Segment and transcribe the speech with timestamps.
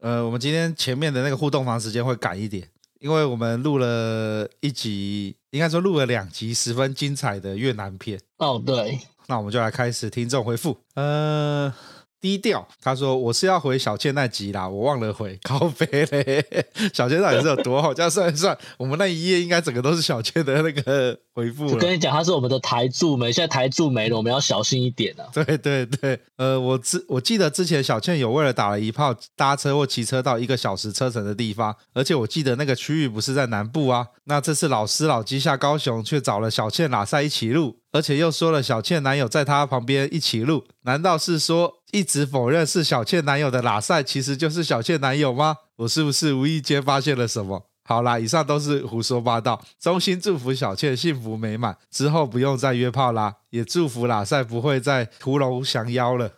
[0.00, 2.68] 呃，我们今天前面的那个互动房时间会赶一点，
[3.00, 8.20] 因为我们录了一集，应该说录了两集十分精彩的越南片。
[8.36, 10.78] 哦，对，那我们就来开始听众回复。
[10.94, 11.72] 呃。
[12.20, 16.44] 低调，他说我是要回小倩那集啦，我忘了回， 高飞嘞。
[16.92, 17.94] 小倩到底是有多好？
[17.94, 21.66] 这样算一算，我们那一页应该整个都是小倩的那个回复。
[21.66, 25.26] 我跟你讲，他是我们的台柱没，现在台柱没了，我们要小心一点啊。
[25.32, 34.08] 对对对，呃，我之我记得之前小倩有为了打了一炮，搭车或骑车到一个小时车程的地方，而且我记得那个区域不是在南部啊。
[34.24, 37.78] 那这次老师老鸡下高雄，却找了小倩喇赛一起录。
[37.90, 45.56] 而且又说了小倩男友在她旁边一起录，难道是说一直否认是小倩男友的喇塞，其实就是小倩男友吗？
[45.76, 47.66] 我是不是无意间发现了什么？
[47.84, 49.62] 好啦，以上都是胡说八道。
[49.80, 56.30] 衷心祝福小倩幸福美满，之后不用再约炮啦，也祝福拉塞不会再屠龙降妖了。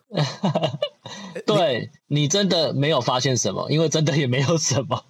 [1.44, 5.04] 对你，你真的没有发现什么，因为真的也没有什么。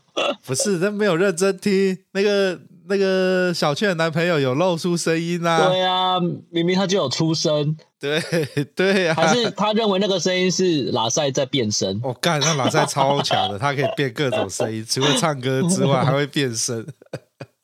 [0.46, 2.60] 不是，真没有认真听那个。
[2.90, 5.68] 那个小倩的男朋友有露出声音啊？
[5.68, 6.18] 对啊，
[6.50, 7.76] 明明他就有出声。
[8.00, 8.20] 对
[8.74, 12.00] 对啊，还是他认为那个声音是拉塞在变声？
[12.02, 16.84] 我干、哦，那拉塞超强的， 他可以变各种声音，除了唱歌之外，还会变声。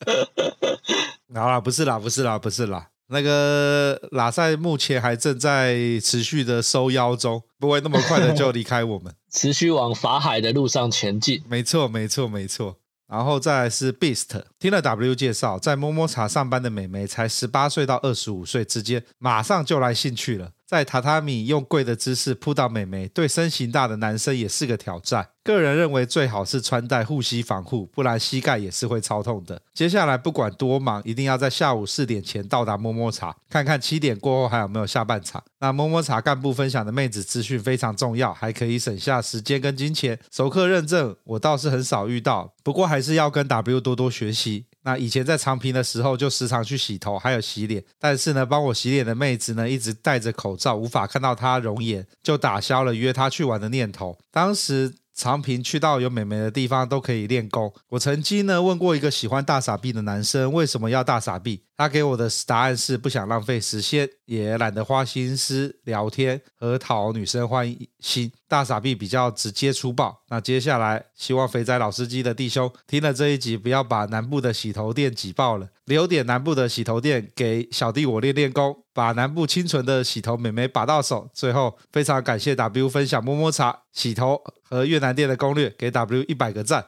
[1.35, 2.87] 好啦，不是啦，不是啦，不是啦。
[3.09, 11.43] 那个拉塞目前还正在持续的收腰中，不会那么快的就离开我们，持续往法海的路上前进。
[11.49, 12.77] 没错，没错，没错。
[13.09, 20.51] 然后再来是 Beast，听了 W 介绍，在摸摸茶上班的美眉才十八岁到二十五岁之间，马上就来兴趣了。
[20.67, 25.29] 在榻榻米用跪的姿势扑倒美眉，对身形大的男生也是个挑战。
[25.45, 29.63] 个人认为最好是穿戴护膝防护，不然膝盖也是会超痛的。
[29.73, 35.41] 接下来不管多忙，一定要在下午四点前到达摸摸茶，看看七点过后还有没有下半场。
[35.61, 40.19] 那摸摸茶干部分享的妹子资讯非常重要，还可以省下时间跟金钱。
[40.33, 44.67] 熟客认证我倒是很少遇到，不过还是要跟 W 多多学习。
[44.87, 47.85] 那以前在长平的时候，就时常去洗头，还有洗脸。
[47.99, 54.17] 但是呢，帮我洗脸的妹子呢，一直戴着口罩，无法看到她容颜，就打消了约她去玩的念头。
[54.31, 54.95] 当时。
[55.17, 57.73] 长平去到有美眉的地方都可以练功。
[57.89, 61.63] 我曾经呢问过一个喜欢大傻逼的男生，为什么要大傻逼？
[61.79, 68.31] 他给我的答案是不想浪费时间，也懒得花心思聊天和讨女生欢心。
[68.47, 70.23] 大傻逼比较直接粗暴。
[70.29, 81.29] 那接下来希望肥仔老司机的弟兄听了这一集，不要把南部的洗头店挤爆了，留点南部的洗头店给小弟我练练功，把南部清纯的洗头美眉把到手。
[81.33, 86.87] 最后非常感谢 W 分享摸摸茶洗头和越南店的攻略，给 W 一百个赞。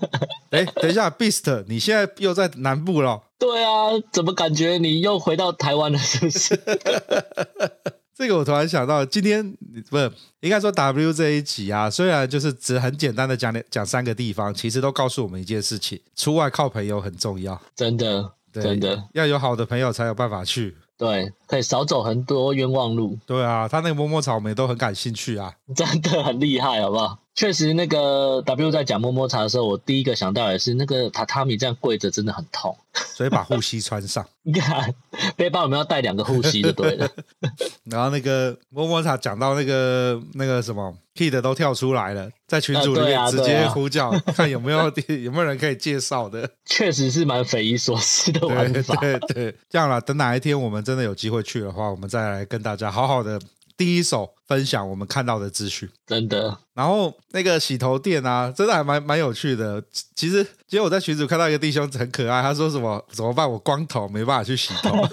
[0.50, 3.22] 哎，等一下，Beast，你现在又在南部了？
[3.38, 5.98] 对啊，怎么感觉你又回到台湾了？
[5.98, 6.54] 是不是？
[8.16, 9.56] 这个我突然想到，今天
[9.90, 10.10] 不是
[10.40, 17.60] 应该说 W 这一集啊，虽然就是只很简单的讲讲三个地方，其实都告诉我们一件事情：出外靠朋友很重要。
[17.74, 20.76] 真的，真的要有好的朋友才有办法去。
[20.96, 23.18] 对，可以少走很多冤枉路。
[23.26, 27.18] 对啊，他那个摸摸茶我们也都很感兴趣啊，真的很厉害，好不好？
[27.34, 34.24] 确实，那个 W 在讲摸摸茶的时候，我第一个想到的是那个榻榻米这样跪着真的很痛， 所以把护膝穿上。
[34.42, 34.94] 你看，
[35.36, 37.10] 背包我们要带两个护膝就对了。
[37.90, 44.84] 然后那个摸摸茶讲到那个那个什么 Kid 都跳出来了，在群组里面直接呼叫，啊啊啊、看有没有
[45.24, 46.48] 有没有人可以介绍的。
[46.64, 48.94] 确实是蛮匪夷所思的玩法。
[49.00, 53.40] 对对对，这样啦，等哪一天我们真的有机会去的话，我们再来跟大家好好的。
[53.76, 56.56] 第一手分享我们看到的资讯，真的。
[56.74, 59.82] 然后那个洗头店啊，真的还蛮蛮有趣的。
[60.14, 63.50] 其实，其实我在群组看到一个弟兄很可爱，他说什么怎么办？
[63.50, 64.96] 我光头没办法去洗头。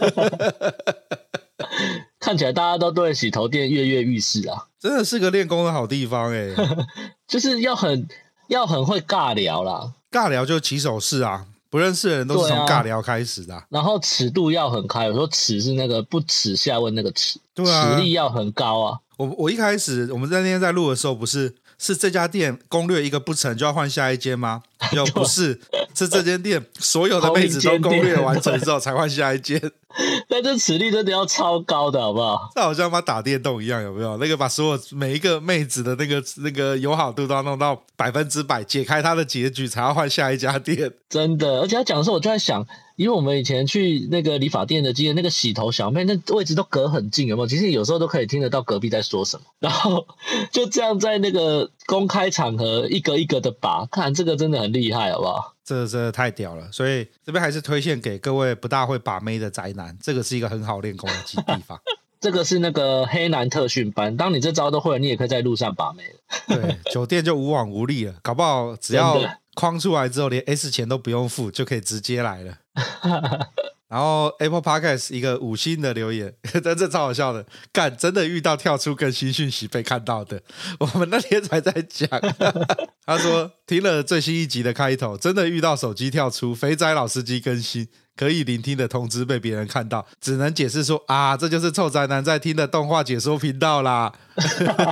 [2.19, 6.77] 看起来大家都对洗头店跃跃欲试啊，真的是个练功的好地方哎、欸。
[7.27, 8.07] 就是要很
[8.47, 11.47] 要很会尬聊啦，尬聊就起手式啊。
[11.71, 15.06] 不认识的人都是从尬聊开始的、啊啊，然后尺度要很开。
[15.06, 19.00] 有时候尺是那个不耻下问那个尺，对啊，实力要很高啊。
[19.15, 24.63] 我我一开始我们在那天在录的时候，不是是这家店攻略一个不成就要换下一间吗？
[24.91, 25.62] 又不是，
[26.01, 29.62] 是这间店所有的妹子都攻略完成之后才换下一间。
[30.27, 32.50] 但 这实力真的要超高的，好不好？
[32.56, 34.18] 这好像把打电动一样，有没有？
[34.18, 40.92] 那个把所有每一个妹子的那个那个友好度都要弄到百分之百，解开她的结局才要换下一家店。
[41.09, 42.65] 真的，而且他讲的时候，我就在想。
[43.01, 47.48] 因为我们以前去那个理发店的经验，那个洗头小妹那位置都隔很近，有没有？
[47.48, 49.44] 其实有时候都可以听得到隔壁在说什么。
[49.57, 50.06] 然后
[50.53, 55.56] 就这样在那个公开场合一个一个的拔，看这个真的很厉害，好不好？
[55.65, 61.80] 这个真的太屌了，所以这边还是推荐给各位不大会把妹的宅男，这个是一个很好练功的地方。
[62.21, 66.56] 这个是那个黑男特训班，当你这招都会了，你也可以在路上把妹了。
[66.56, 69.19] 对，酒店就无往无利了，搞不好只要
[69.56, 72.57] 框出来之后，连 S 钱都不用付，就可以直接来了。
[73.92, 76.33] 然后 Apple Podcast 一个五星的留言，
[76.63, 80.42] 真的超好笑的，干真的遇到跳出更新讯息被看到的，
[80.80, 82.07] 我们那天才在讲，
[83.06, 87.88] 他说听了最新一集的开头，真的遇到手机跳出肥仔老司机更新。
[88.18, 94.12] 可以聆听的通知被别人看到，只能解释说啊，这就是臭宅男在听的动画解说频道啦，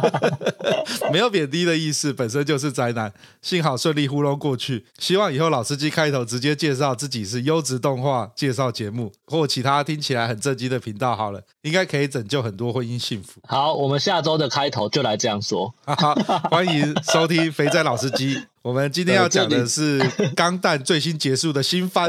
[1.12, 4.86] 没有贬低的意思，本身就是宅男，幸好顺利糊弄过去。
[4.98, 13.42] 希望以后老司机开头直接介绍自己是优质动画介绍节目或其他听起来很正经的频道好了，应该可以拯救很多婚姻幸福。
[13.46, 15.72] 好，我们下周的开头就来这样说，
[16.50, 18.42] 欢迎收听肥仔老司机。
[18.70, 19.98] 我们今天要讲的是
[20.36, 22.08] 《钢弹》最新结束的新番，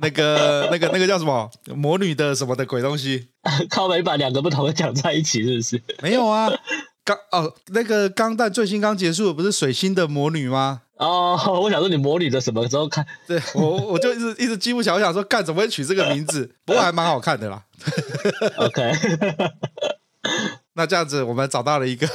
[0.00, 3.28] 那个、那个、那个叫什么魔女的什么的鬼东西？
[3.68, 5.82] 靠北把两个不同的讲在一起，是不是？
[6.02, 6.50] 没有啊，
[7.04, 10.80] 钢哦，那个《钢弹》最新刚结束的不是水星的魔女吗？
[10.96, 13.06] 哦，我想说你魔女的什么时候看？
[13.26, 16.50] 对我，我就一直一直记不起来，我想说，干怎么会取这个名字？
[16.64, 17.62] 不过还蛮好看的啦。
[18.56, 18.92] OK。
[20.74, 22.06] 那这样子，我们找到了一个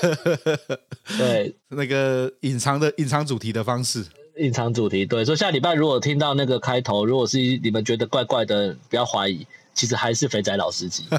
[1.18, 4.06] 对 那个隐藏的隐藏主题的方式。
[4.38, 5.26] 隐藏主题，对。
[5.26, 11.06] 所以下礼拜如果听到那个开头，如果是你们觉得怪怪的，不要怀疑，其实还是肥仔老司机。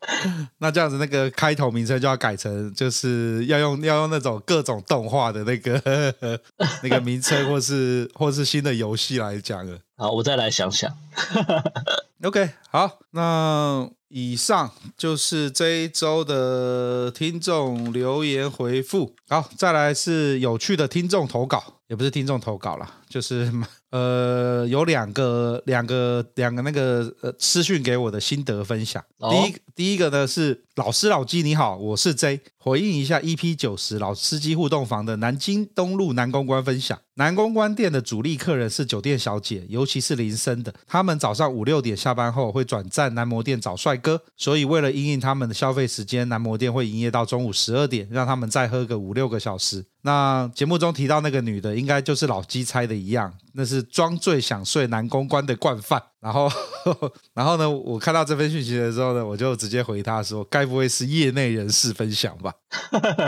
[0.58, 6.14] 那这样子，那个开头名称就要改成，就是要用要用那种各种动画的那个
[6.82, 9.78] 那个名称，或是或是新的游戏来讲了。
[9.96, 10.94] 好，我再来想想。
[12.22, 13.90] OK，好，那。
[14.12, 19.14] 以上就是这一周的听众留言回复。
[19.28, 23.52] 好，再来是有趣的听众投稿，也不是听众投稿了，就是
[23.90, 29.04] 呃，有两个两个两个那个呃私讯给我的心得分享。
[29.18, 36.96] 第一第一个呢是老师老鸡你好，我是 J，回应一下 EP 九十老司机互动房的南京东路南公关分享。
[37.14, 40.72] 南公关店的主力客人是酒店小姐，尤其是林森的。
[40.86, 49.84] 他们早上五六点下班后会转战男模店找帅哥，所以为了应应他们的消费时间，男模店会营业到中午十二点，让他们再喝个五六个小时。
[50.02, 56.02] 那节目中提到那个女的，应该就是老鸡猜的一样，那是装醉想睡男公关的惯犯。
[56.20, 56.50] 然后，
[57.32, 62.52] 然后呢，我看到这份讯息的时候呢，我就直接回他说：“该不会是业内人士分享吧？”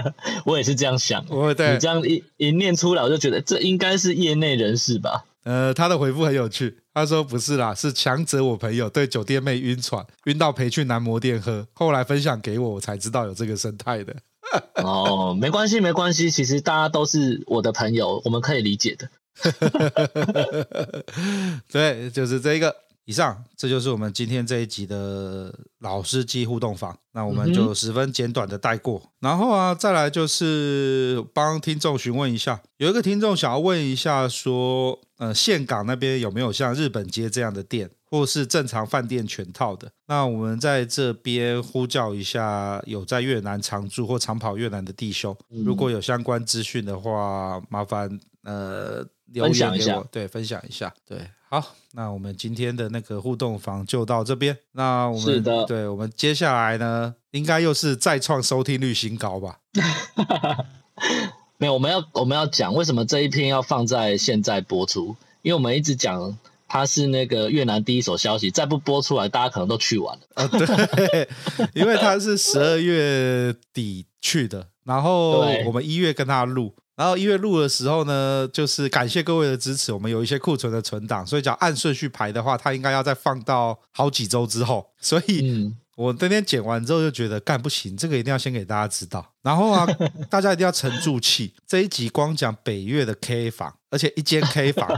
[0.45, 1.25] 我也是这样想。
[1.31, 5.25] 我对你这样一一念出来，我就觉得这应该是业内人士吧。
[5.45, 14.15] 呃，他的回复很有趣，他说：“不是啦，是强者我朋友对酒店妹晕船，晕到陪去男模店喝，后来分享给我，我才知道有这个生态的。
[14.85, 19.09] ”哦，没关系，没关系，其实大家都是我的朋友，我们可以理解的。
[21.71, 22.75] 对，就是这个。
[23.05, 26.97] 以上，这就是我们今天这一集的老司机互动房。
[27.15, 29.03] 那我们就十分简短的带过。
[29.19, 39.91] 然后啊，再来就是帮听众询问一下，有一个听众想要问一下，说，呃，岘港那边有没有像日本街这样的店，或是正常饭店全套的？
[40.07, 51.19] 那我们在这边呼叫一下，有在越南常住或常跑越南的弟兄，如果有相关资讯的话，麻烦呃留言给我，分享一下，对，分享一下，对。
[51.49, 54.57] 好，那我们今天的那个互动房就到这边。
[54.73, 59.59] 那我们对，我们接下来呢，应该又是再创收听率新高吧？
[61.59, 70.23] 没有，我们要我们要讲为什么这一篇要放在现在播出，因为我们一直讲它是那个越南第一手消息，再不播出来，大家可能都去完了。
[70.37, 71.29] 啊，对，
[71.75, 76.73] 因为它是十二月底去的，然后我们一月跟他录。
[77.03, 84.89] 然后一月录的时候呢，就是感谢各位的支持，我们有一些库存的存档，所以讲按顺序排的话，它应该要再放到好几周之后。
[85.01, 89.35] 所以我那天剪完之后就觉得干不行，这个一定要先给大家知道。
[89.43, 89.85] 然后啊，
[90.31, 94.89] 大家一定要沉住气，这一集光讲北越的 K 房，而且一间 K 房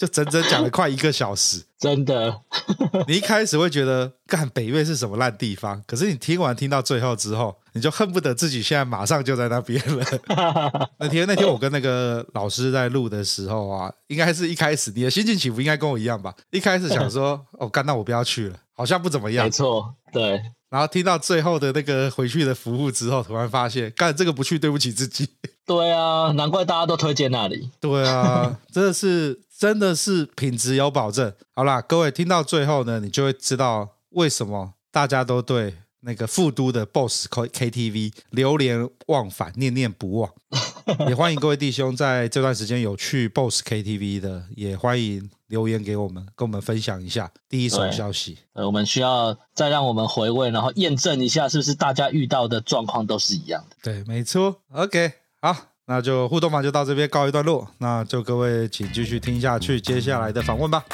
[0.00, 1.62] 就整整讲了快一个小时。
[1.78, 2.40] 真的，
[3.06, 10.04] 你一开始会觉得干北越是什么烂地方，可是你听完听到最后之后，你就恨不得自己现在马上就在那边了。
[10.98, 16.34] 那天那天我跟那个老师在录的时候啊，应该是一开始你的心情起伏应该跟我一样吧？
[16.50, 19.44] 一开始想说哦，干那我不要去了，好像不怎么样。
[19.44, 20.40] 没错，对。
[20.70, 25.28] 然后听到最后的那个回去的服务之后，突然发现干这个不去对不起自己。
[25.66, 27.70] 对啊，难怪大家都推荐那里。
[27.80, 29.40] 对啊，真的是。
[29.60, 31.30] 真的是品质有保证。
[31.54, 40.32] 好啦，各位听到最后呢，你就会知道为什么大家都对那个富都的 BOSS KTV 流连忘返、念念不忘。
[41.10, 48.38] 也欢迎各位弟兄在这段时间有去 BOSS KTV 的，也欢迎留言给我们，跟我们分享一下第一手消息。
[48.54, 53.76] 呃，我们需要再让我们回味，然后验证一下是不是大家遇到的状况都是一样的。
[53.82, 54.62] 对，没错。
[54.72, 55.12] OK，
[55.42, 55.69] 好。
[55.92, 60.84] 那就互动嘛就到这边告一段落，那就各位请继续听下去接下来的访问吧。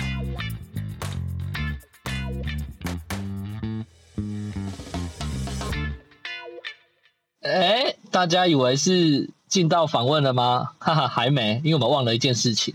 [7.42, 10.70] 哎，大家以为是进到访问了吗？
[10.78, 12.74] 哈哈，还没，因为我们忘了一件事情。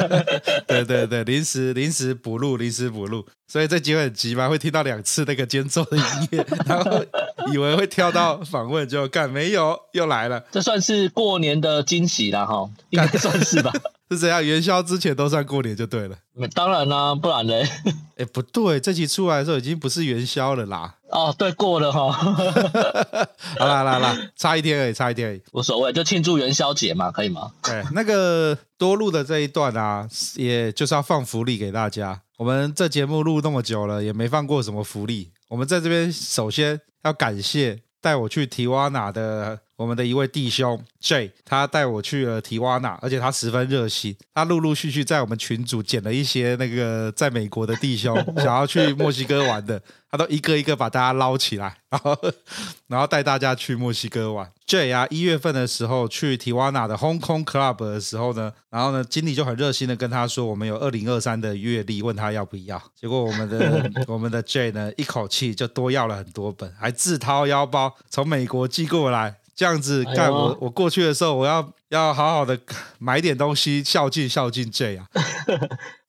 [0.66, 7.04] 对对对，临时临时补录，临时补录，所以这集会很急嘛，会听到两次那个间奏的音乐，然后
[7.52, 10.42] 以为会跳到访问，就干没有，又来了。
[10.50, 13.72] 这算是过年的惊喜了哈，应该算是吧。
[14.08, 14.44] 是怎样？
[14.44, 16.16] 元宵之前都算过年就对了。
[16.54, 17.68] 当然啦、啊，不然嘞？
[18.16, 20.94] 哎，不对，这期出来的时候已经不是元宵了啦。
[21.10, 22.10] 哦，对，过了哈。
[23.58, 27.52] 好啦，啦啦，差一天而已，差一天而已，无所谓，就庆祝元宵节嘛，可以吗？
[27.62, 32.20] 对，那个多录的这一段啊，也就是要放福利给大家。
[32.36, 35.30] 我们这节目录那么久了，也没放过什么福利。
[35.48, 39.60] 我们在这边首先要感谢带我去提瓦纳的。
[39.76, 49.80] 我们的一位弟兄 J，他带我去了提瓦纳，而且他十分热心，他陆陆续续在我们群组捡了一些那个在美国的弟兄 想要去墨西哥玩的，
[50.10, 52.18] 他都一个一个把大家捞起来，然后
[52.88, 54.50] 然后带大家去墨西哥玩。
[54.64, 62.82] J 啊，一月份的时候去提瓦纳的 Hong Kong Club 的时候呢，然后呢，经理就很热心的跟他说，我们有二零二三的月历，问他要不要。
[62.98, 69.36] 结果我们的 我们的 J 呢，一口气就多要了很多本，还自掏腰包从美国寄过来。
[69.56, 72.58] 这样子干我，我过去的时候，我要要好好的
[72.98, 75.06] 买点东西孝敬孝敬 J 啊。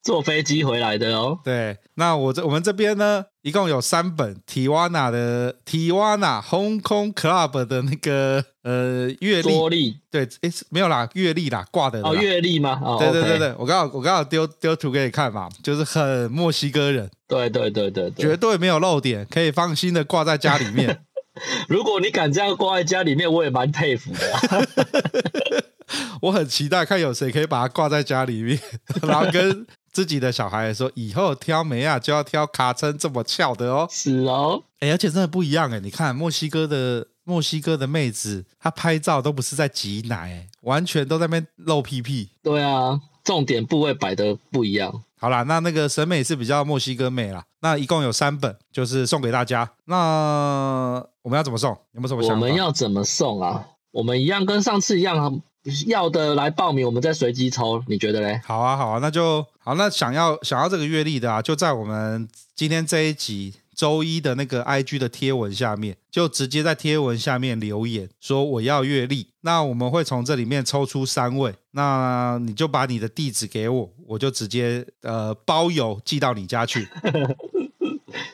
[0.03, 1.37] 坐飞机回来的哦。
[1.43, 9.69] 对，那我这我们这边呢，一共有三本提瓦纳的提瓦纳 Hong Kong Club 的那个呃月历。
[9.69, 12.09] 历对，哎，没有啦，月历啦，挂的啦。
[12.09, 12.79] 哦，月历吗？
[12.81, 17.09] 哦，对对对对，okay、我刚好我刚好丢丢图给你看嘛，就是很墨西哥人。
[17.27, 21.03] 对对对对对，绝对没有漏点，可以放心的挂在家里面。
[21.67, 24.41] 如果你敢这样挂在家里面，我也蛮佩服的啊。
[26.21, 28.59] 我很期待看有谁可以把它挂在家里面，
[29.03, 33.87] 然后跟自己的小孩说，以后挑眉啊就要挑卡称这么翘的哦。
[33.89, 42.29] 是哦，哎，而且真的不一样哎，你看墨西哥的墨西哥的妹子，她拍照都不是在挤奶，完全都在那边露屁屁。
[42.43, 45.03] 对啊，重点部位摆的不一样。
[45.19, 47.43] 好啦，那那个审美是比较墨西哥美啦。
[47.61, 49.69] 那一共有三本，就是送给大家。
[49.85, 51.71] 那我们要怎么送？
[51.93, 52.35] 有没有什么想法？
[52.35, 53.65] 我们要怎么送啊？
[53.91, 55.41] 我们一样跟上次一样，
[55.87, 57.83] 要的来报名，我们再随机抽。
[57.87, 58.39] 你觉得嘞？
[58.45, 59.73] 好啊，好啊，那就好。
[59.75, 63.55] 那想要想要这个阅历的啊，就在我们今天这一集。
[63.77, 76.87] 周一的那个 IG 的贴文下面，就直接在贴文下面留言说我要月历，那我们会从这里面抽出三位，那你就把你的地址给我，我就直接呃包邮寄到你家去。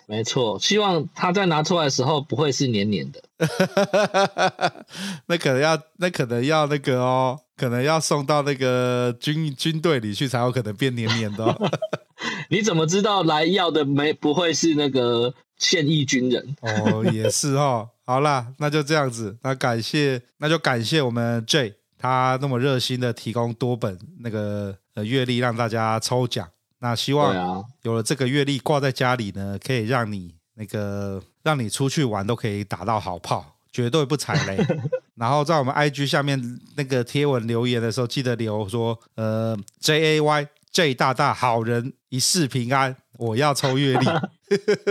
[0.05, 3.21] 没错，希望他在拿出来的时候不会是黏黏的。
[5.27, 11.71] 那可能要，那可能要那个哦，可能要送到那个军军队里去才有可能变黏黏的哦。
[12.49, 16.55] 你怎么知道来要的没不会是那个现役军人？
[16.61, 17.89] 哦，也是哦。
[18.05, 19.37] 好啦，那就这样子。
[19.43, 26.47] 那感谢，那就感谢我们 J，他那么热心的提供多本那个呃阅历让大家抽奖。
[26.83, 34.57] 那希望有了这个月历挂在家里呢，可以让你那个让你出去玩都可以打到好炮，绝对不踩雷。
[35.15, 44.05] 然后在我们 IG 下面那个贴文留言的时候，记得留说呃 J A Y J 大大好人一世平安，我要抽月历。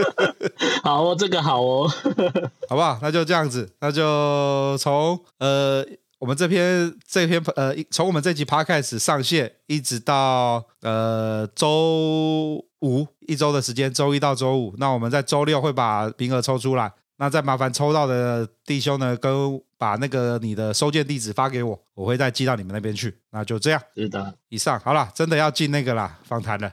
[0.83, 1.87] 好哦，这个好哦，
[2.71, 2.99] 好不好？
[3.03, 5.87] 那就这样子，那就从呃。
[6.23, 16.93] 我们这篇这篇呃，从我们这集 Podcast 上线一直到呃周五一周的时间，周一到周五，那我们在周六会把名额抽出来。
[17.17, 23.13] 那再麻烦抽到的弟兄呢，跟把那个你的收件地址发给我，我会再寄到你们那边去。
[23.33, 24.33] 那就这样，是的。
[24.49, 26.71] 以上好了，真的要进那个啦，访谈了。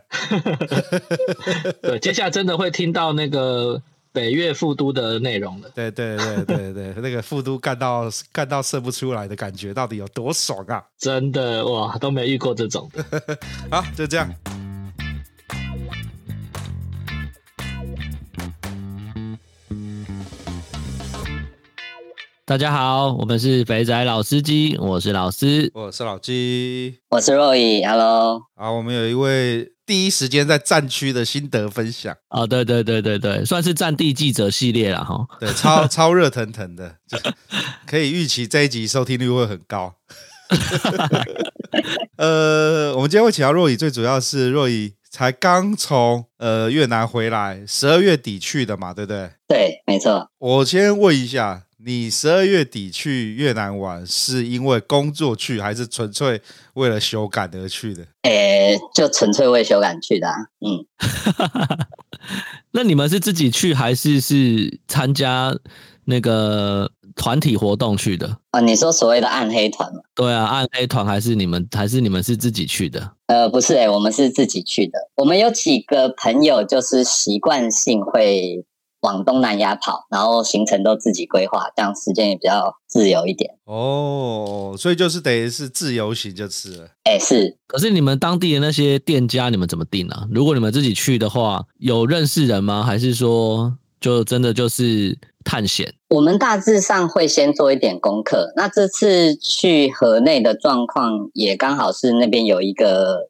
[1.82, 5.70] 对，接下来真的会听到那个北越副都的内容了。
[5.76, 10.84] 对对对对对，那个副都干到干到射不出来的感觉，到底有多爽啊！
[10.98, 13.38] 真的哇，都没遇过这种的。
[13.70, 14.34] 好，就这样。
[22.46, 28.42] 大家好，我们是肥仔老司机，我是老司，我是老鸡，我是若乙，Hello。
[28.56, 32.16] 好，我们有一位第一时间在战区的心得分享。
[32.30, 35.26] 哦，对对对对对，算是战地记者系列了哈。
[35.40, 37.18] 对，超 超热腾腾的，就
[37.88, 39.96] 可以预期这一集收听率会很高。
[42.18, 49.32] 呃，我们今天会请到若乙，最主要是若乙才刚从呃越南回来，十二月底去的嘛，对不对？
[49.48, 50.30] 对，没错。
[50.38, 51.64] 我先问一下。
[51.82, 56.42] 你十二月底去越南玩，是因为工作去，还是纯粹
[56.74, 58.06] 为了修改而去的？
[58.24, 60.36] 诶，就纯粹为修改去的啊。
[60.60, 60.86] 嗯，
[62.72, 65.58] 那你们是自己去，还是是参加
[66.04, 68.38] 那个团体活动去的？
[68.52, 70.02] 啊，你说所谓的暗黑团吗？
[70.14, 73.14] 对啊，暗黑团还是你们，还是你们是自己去的？
[73.28, 75.00] 呃，不是诶，我们是自己去的。
[75.16, 78.66] 我们有几个朋友，就是习惯性会。
[79.02, 83.56] 往东南亚跑，然后行程都自己规划，这样时间也比较自由一点。
[83.66, 86.90] 哦，所以就是等于是自由行就是了。
[87.04, 87.58] 哎，是。
[87.68, 90.28] 可是你们当地的那些店家，你们怎么定啊？
[90.32, 92.84] 如果你们自己去的话，有认识人吗？
[92.84, 95.94] 还是说就真的就是探险？
[96.10, 98.52] 我们大致上会先做一点功课。
[98.56, 103.30] 那这次去河内的状况，也刚好是那边有一个。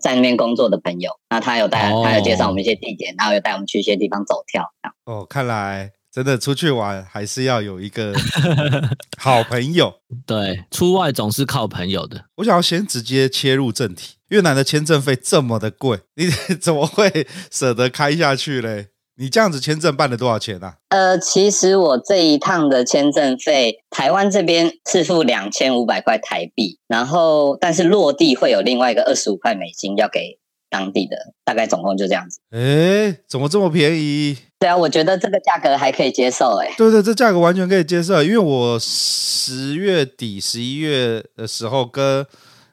[0.00, 4.64] 在那边工作的朋友，那他有带，他有介绍我们一些地点，然后有带我们去一些地方走跳。
[5.04, 8.14] 哦，看来真的出去玩还是要有一个
[9.18, 9.92] 好朋友。
[10.26, 12.26] 对，出外总是靠朋友的。
[12.36, 16.28] 我想要先直接切入正题，越南的签证费这么的贵，你
[16.60, 18.88] 怎么会舍得开下去嘞？
[19.16, 20.76] 你这样子签证办了多少钱啊？
[20.88, 30.38] 呃，其实我这一趟的签证费，台湾这边是付两千五百块台币，然后但是落地会有另外一个二十五块美金要给
[30.70, 32.40] 当地的，大概总共就这样子。
[32.52, 34.38] 诶，怎么这么便宜？
[34.58, 36.56] 对啊，我觉得这个价格还可以接受。
[36.56, 42.26] 诶，对对，这价格完全可以接受，因为我十月底、十一月的时候跟。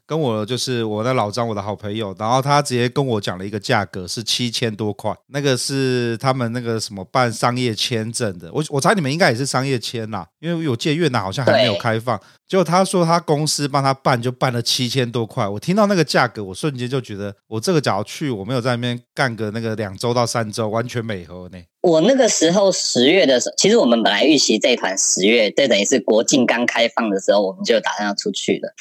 [0.10, 21.60] 跟我就是我的老张，我的好朋友，然后他直接跟我讲了一个价格是七千多块，那个是他们那个什么办商业签证的，我我猜你们应该也是商业签啦，因为我记得越南好像还没有开放，结果他说他公司帮他办就办了七千多块，我听到那个价格，我瞬间就觉得我这个假如去，我没有在那边干个那个两周到三周，完全美合呢。
[21.82, 28.74] 我那个时候十月的时候，其实我们本来预期这一团十月，这等于是国境刚开放的时候，我们就打算要出去的。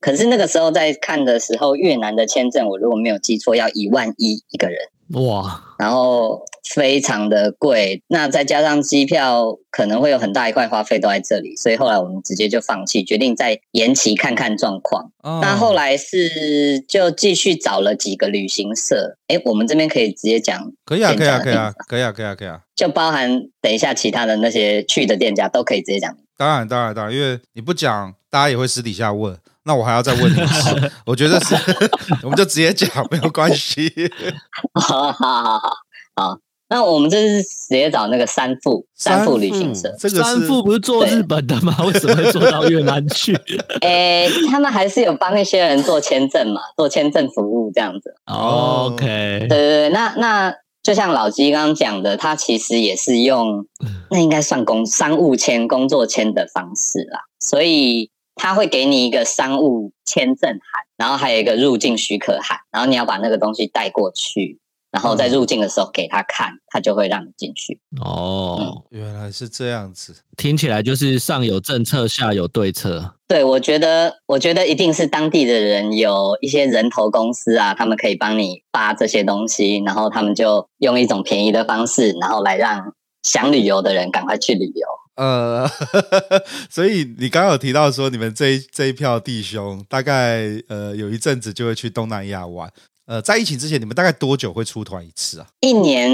[0.00, 4.78] 可是那个时候在看的时候，越南的签证我如果没有记错，要一万一一个人
[5.14, 8.02] 哇，然后非常的贵。
[8.08, 15.10] 那再加上机票可能会有很大一块花费都在这里，所以后来我们直接就放弃，决定再延期看看状况。
[15.22, 26.14] 哦、那后来是就继续找了几个旅行社，哎，我们这边可以直接讲，可以啊，可以啊，可以啊，可以啊，可以啊，可以啊，就包含等一下其他的那些去的店家都可以直接讲。
[26.36, 29.34] 当然，当然，当然，因为你不讲，大家也会私底下问。
[29.68, 31.54] 那我还要再问你一次， 我觉得是，
[32.24, 33.92] 我们就直接讲，没有关系。
[34.72, 35.70] 好好好好
[36.16, 36.38] 好，
[36.70, 39.94] 那我们这是直接找那个三富三富旅行社。
[39.98, 41.76] 这个三富不是做日本的吗？
[41.84, 43.38] 为什么会做到越南去？
[43.82, 48.14] 诶，他们还是有帮一些人做签证嘛，做签证服务这样子。
[48.24, 53.66] OK，对对对，那那就像老鸡刚刚讲的，他其实也是用
[54.10, 58.10] 那应该算工商务签、工作签的方式啦，所以。
[58.38, 60.60] 他会给你一个商务签证函，
[60.96, 64.58] 然后还有一个入境许可函，然后你要把那个东西带过去，
[64.90, 67.78] 然后在入境的时候给他看，他就会让你进去。
[68.00, 68.56] 哦，
[68.90, 73.14] 嗯、原来是这样子，听起来就是上有政策，下有对策。
[73.26, 84.86] 对，我觉得，我觉得一定是当地的人有一些人头公司啊，他们可以帮你发这些东西，然后他们就用一种便宜的方式，然后来让想旅游的人赶快去旅游。
[85.18, 92.72] 呃哈哈哈， 所以你刚刚有提到说，你们这一这一票弟兄大概呃有一阵子就会去东南亚玩。
[93.06, 95.46] 呃，在疫情之前，你们大概多久会出团一次啊？
[95.60, 96.10] 一年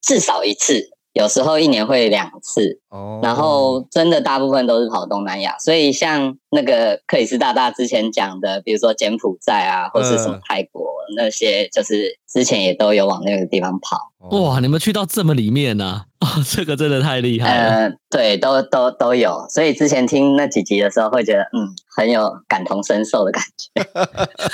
[0.00, 0.80] 至少一次，
[1.16, 2.78] 有时候一年会两次。
[2.90, 5.56] 哦，然后真的大部分都是跑东南亚。
[5.58, 10.82] 所以像那个克里斯大大之前讲的，比如说柬埔寨啊，或是什么泰国。
[10.82, 13.96] 呃那些就是之前也都有往那个地方跑。
[14.36, 16.02] 哇，你们去到这么里面呢？
[16.18, 16.26] 啊？
[16.26, 17.70] 哦，这个真的太厉害了。
[17.70, 19.46] 呃，对，都都都有。
[19.48, 23.84] 所以之前听那几集的时候，会觉得嗯，很有感同身受的感觉。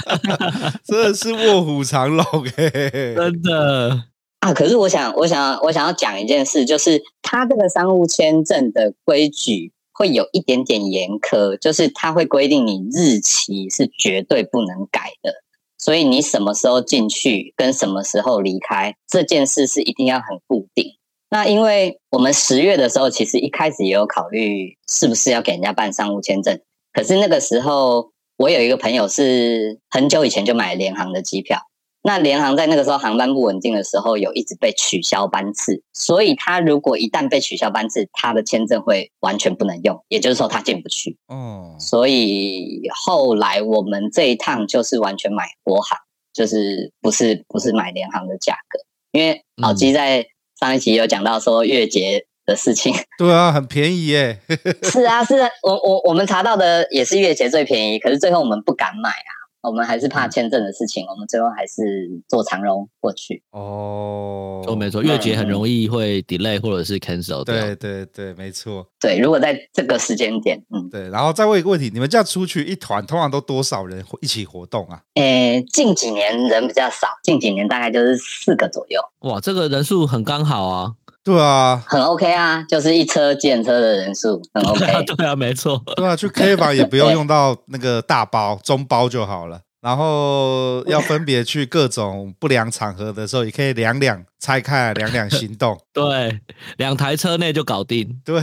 [0.85, 2.23] 真的是卧虎藏龙
[2.59, 2.69] 哎，
[3.17, 4.03] 真的
[4.43, 4.53] 啊！
[4.53, 9.73] 可是我想，我想，我想要讲一件事，就是他这个商务签证的规矩。
[9.95, 15.35] 会有一点点严苛，就是他会规定你日期是绝对不能改的，
[15.77, 20.97] 所以你什么时候进去跟什么时候离开这件事是一定要很固定。
[21.29, 26.59] 那因为我们十月的时候，其实一开始也有考虑是不是要给人家办商务签证，
[26.95, 31.59] 可是那个时候我有一个朋友是很久以前就买联航的机票。
[32.05, 41.17] 那联航在那个时候航班不稳定的时候，有一直被取消班次，所以他如果一旦被取消班次，他的签证会完全不能用，也就是说他进不去。
[41.29, 45.97] 哦，所以后来我们这一趟就是完全买国航，
[46.33, 48.81] 就是不是不是买联航的价格，
[49.13, 50.27] 因为老鸡在
[50.59, 52.93] 上一集有讲到说月结的事情。
[53.17, 54.41] 对啊，很便宜耶。
[54.83, 59.31] 是啊，是啊，我我我们查到的也是月结最便宜，可是最后我们不敢买啊。
[59.63, 63.43] 我们还是怕签证的事情，我们最后还是坐长荣过去。
[63.53, 67.45] 哦，哦，没错，月结很容易会 delay 或者是 cancel。
[67.45, 68.85] 对对对，没错。
[69.01, 71.09] 对，如果在这个时间点，嗯，对。
[71.11, 75.01] 然后再问一个问题，你们这样出去一团，通常都多少人一起活动啊？
[75.15, 79.01] 诶，近几年人比较少，近几年大概就是四个左右。
[79.21, 80.95] 哇，这个人数很刚好啊。
[81.25, 85.05] 对啊，很 OK 啊，就是一车计程车的人数很 OK。
[85.17, 85.81] 对啊，没错。
[85.97, 89.61] 对啊，去 K 房也不用用到那个大包，中包就好了。
[89.81, 95.77] 然后要分别去各种不良场合的时候，也可以两两拆开，两两行动。
[95.93, 96.41] 对，
[96.77, 98.21] 两台车内就搞定。
[98.25, 98.41] 对，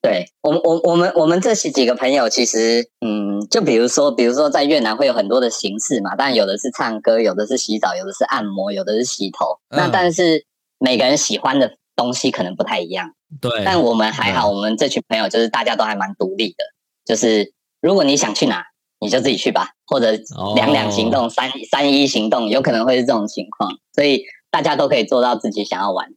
[0.00, 9.58] 对我们我我们我们这几几个朋友，其实嗯，就比如说，比如说在越南会有很多的形式嘛，但有的是唱歌，有的是洗澡，有的是按摩，有的是洗头。
[9.70, 10.44] 嗯、那但是
[10.78, 13.12] 每个人喜欢的东西可能不太一样。
[13.40, 16.64] 对，但我们还好，我们这群朋友就是大家都还蛮独立的，
[17.04, 18.64] 就是如果你想去哪。
[19.00, 20.10] 你就自己去吧，或者
[20.56, 26.16] 两两行动、三三一行动，有可能会是这种情况，所以大家都可以做到自己想要玩的，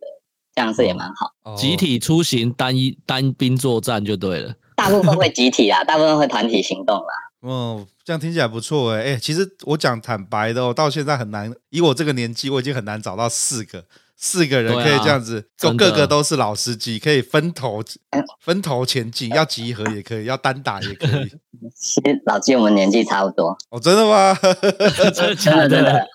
[0.55, 1.55] 这样子也蛮好。
[1.55, 4.55] 集体出行，单一单兵作战就对了。
[4.75, 7.13] 大部分会集体啊， 大部分会团体行动啦。
[7.41, 13.85] 哦，这样听起来不错哎哎，其实我讲坦白的，我到现在很难，以我这个年纪，我已经很难找到四个。
[14.23, 17.83] 四个人可以这样子，就、啊、个个都是老司机，可以分头
[18.39, 21.31] 分头前进，要集合也可以，要单打也可以。
[21.75, 23.57] 其实老鸡我们年纪差不多。
[23.71, 24.37] 哦，真的吗？
[24.39, 26.07] 真的真的真的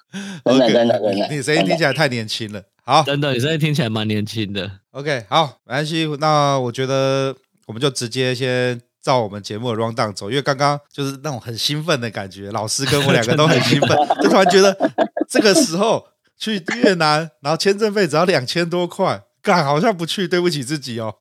[0.44, 1.28] 真的真的真的。
[1.34, 2.62] 你声音听起来太年轻了。
[2.84, 4.70] 好，真的，你声音听起来蛮年轻的。
[4.92, 6.06] OK，好，没关系。
[6.20, 7.34] 那我觉得
[7.66, 13.90] 我们就直接先照我们节目的 rundown 走，因为刚刚就是那种很兴奋的感觉，老师跟我两个都很兴奋，
[14.22, 14.76] 就突然觉得
[15.28, 16.06] 这个时候。
[16.38, 21.14] 去越南，然后签证费只要两千多块，干好像不去，对不起自己哦。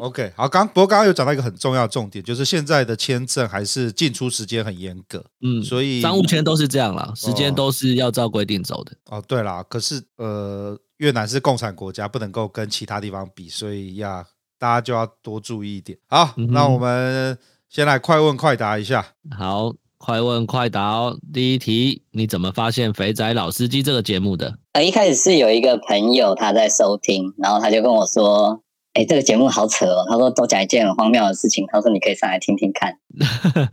[0.00, 8.92] OK，好，刚不过刚刚有讲到一个很重要的重点，就是现在的签证还是进出时间很严格，嗯，所以商务签都是这样啦，时间都是要照规定走的。
[9.06, 14.24] 哦，对啦，可是呃，越南是共产国家，不能够跟其他地方比，所以呀，
[14.58, 15.96] 大家就要多注意一点。
[16.08, 17.38] 好，嗯、那我们
[17.68, 19.14] 先来快问快答一下。
[19.36, 19.74] 好。
[19.98, 21.18] 快问快答哦！
[21.34, 24.56] 第一题，你怎么发现《肥仔老司机》这个节目的？
[24.72, 28.62] 呃，一开始是有一个朋友他在收听，然后他就跟我说
[28.94, 32.96] ：“哎，这个节目好扯哦。”他说：“都讲一件很荒谬的事情。”他说：“你可以上来听听看。”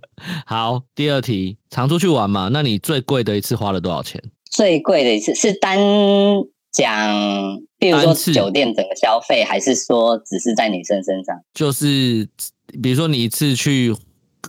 [0.45, 2.49] 好，第二题，常出去玩嘛？
[2.51, 4.21] 那你最贵的一次花了多少钱？
[4.49, 5.77] 最贵的一次是单
[6.71, 7.15] 讲，
[7.77, 11.39] 比如说酒店整个消费，还是说只是在女生身上？
[11.53, 12.27] 就是
[12.81, 13.95] 比如说你一次去。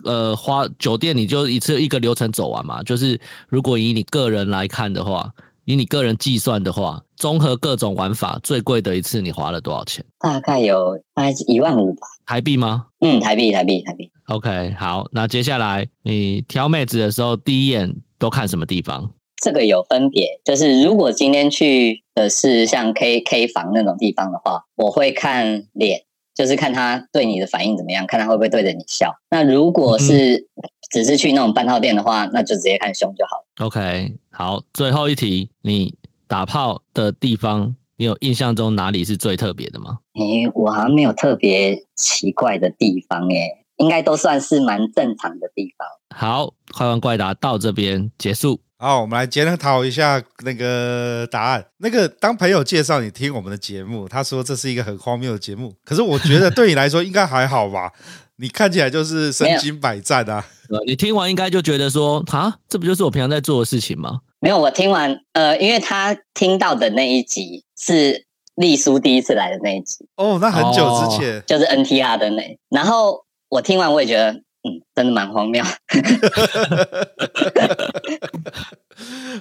[0.05, 2.83] 呃，花酒店你就一次一个流程走完嘛？
[2.83, 5.33] 就是如果以你个人来看的话，
[5.65, 10.05] 以你个人计算的话，综合各种玩法，最贵的一次你花了多少钱？
[10.19, 12.07] 大概有大概一万五吧。
[12.27, 12.87] 台币吗？
[13.01, 14.11] 嗯，台币，台币，台币。
[14.27, 19.11] OK，好，那接下来你挑妹子的时候，第一眼都看什么地方？
[19.43, 26.06] 这个有分别，就是如果今天去的是像 K K 房那种地方的话，我会看脸。
[26.37, 29.11] 就是看他对你的反应怎么样，看他会不会对着你笑。
[29.31, 30.47] 那如果是
[30.91, 33.67] 只是去那种半套店的话，那就直接看胸就好了。
[33.67, 35.95] OK，好，最后一题，你
[36.29, 39.99] 打炮的地方，你有印象中哪里是最特别的吗？
[40.15, 45.87] 诶，我好像没有特别奇怪的地方，诶，应该都算是蛮正常的地方。
[46.17, 48.61] 好，快问快答到这边结束。
[48.79, 51.65] 好，我们来检讨一下那个答案。
[51.79, 55.75] 那个当朋友介绍你听我们的节目，他说这是一个很荒谬的节目。
[55.85, 57.93] 可是我觉得对你来说应该还好吧？
[58.39, 60.45] 你看起来就是身经百战啊。
[60.87, 64.21] 你听完应该就觉得说，啊，这不就是我平常在做的事情吗？
[64.41, 70.07] 没有，我听完，呃，因为他听到的那一集是丽叔第一次来的那一集。
[70.17, 72.59] 哦，那很久之前，就是 NTR 的那。
[72.69, 75.65] 然后我听完，我也觉得，嗯，真的蛮荒谬。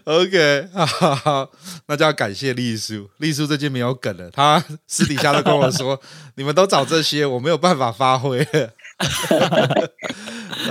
[0.04, 1.52] OK，好，好，好，
[1.88, 3.10] 那就要感谢丽叔。
[3.18, 6.00] 丽叔最近没有梗了，他 私底下都跟我说
[6.36, 8.46] ：“你们都找这些，我没有办法发挥。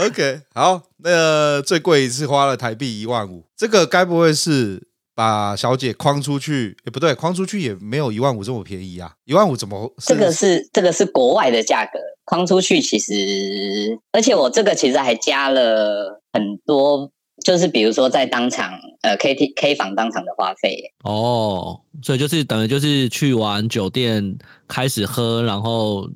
[0.01, 6.77] ”OK，好，那个、最贵一次花了台币一万五，这个该不会是把小姐框出去？
[6.85, 9.15] 也不对，框出去也没有一万五这么便宜啊！
[9.25, 9.93] 一万五怎么？
[10.05, 17.11] 这个是这个是国外的价格，诓出去其实，而且我这个其实还加了很多。
[17.45, 26.09] 就是比如说在当场，呃，K T K 房当场的花费哦，所以就是等于就是去完酒店开始喝，然后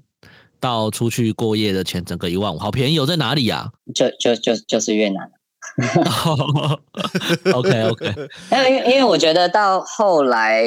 [0.61, 3.69] 到出去过夜的钱，整个一万五，好便宜哦，在哪里呀？
[3.93, 5.29] 就就就就是越南。
[7.55, 8.07] OK OK，
[8.53, 10.63] 因为因为我觉得到后来，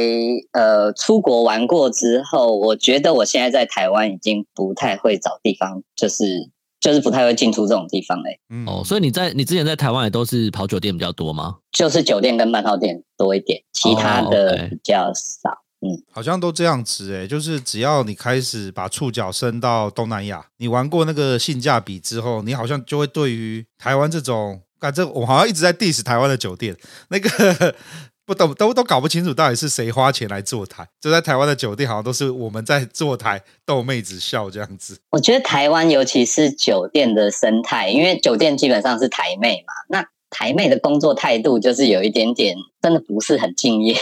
[0.54, 6.50] 呃，出国玩过之后，我觉得我现在在台湾已经不太会找地方，就是。
[6.82, 11.58] 就是不太会进出这种地方嘞、欸，嗯哦，所以你在你之前在台湾也都是跑酒店比较多吗？
[11.72, 15.52] 就是酒店跟半套店多一点，其他的比较少。
[15.52, 26.76] 哦 okay、嗯，好像都这样子哎、欸，就是只要你开始把触角伸到东南亚，你玩过那个性价比之后，你好像就会对于台湾这种，啊，这我好像一直在 diss 台湾的酒店
[27.08, 27.74] 那个。
[28.24, 34.98] 不懂都都搞不清楚到底是谁花钱来坐台，就在台湾的酒店好像都是我们在坐台逗妹子笑这样子。
[35.10, 43.98] 我觉得台湾尤其是酒店的生态，因为酒店基本上是台妹嘛，那台妹的工作态度就是有一点点真的不是很敬业。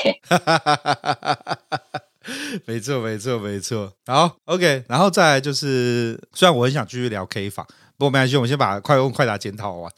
[2.68, 3.94] 没错没错没错。
[4.06, 7.66] 好，OK，然后再来就是，虽然我很想继续聊 K 房。
[8.00, 9.92] 不过没关系，我们先把快问快答检讨完。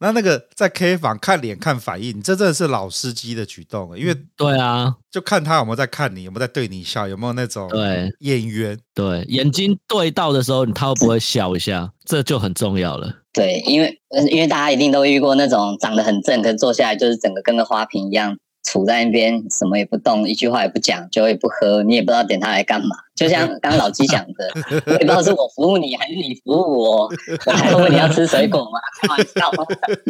[0.00, 13.10] 那那个在 K 房看脸看反应，这真的是老司机的举动，因为对啊，就看他有没有在看你，有没有在对你笑，有没有那种对眼缘，对眼睛对到的时候，他会不会笑一下，这就很重要了。
[13.32, 13.98] 对，因为
[14.30, 18.36] 因为大家一定都遇过那种长得很正，可是坐下来就是整个跟个花瓶一样。
[18.64, 22.88] 杵在那边，什么也不动，一句话也不讲，酒也不喝，你也不知道点他来干嘛。
[23.14, 27.10] 就像 刚刚老鸡讲的，我也不知道是我服务你还是你服务我。
[27.46, 28.78] 我还问你要吃水果吗？
[29.00, 29.50] 开玩笑？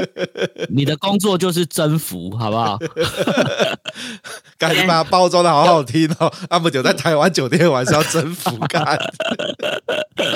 [0.68, 2.78] 你的工作就是征服，好不好？
[4.58, 6.30] 赶紧把它包装的好好听哦。
[6.50, 8.98] 阿姆九在台湾酒店玩是要征服 干。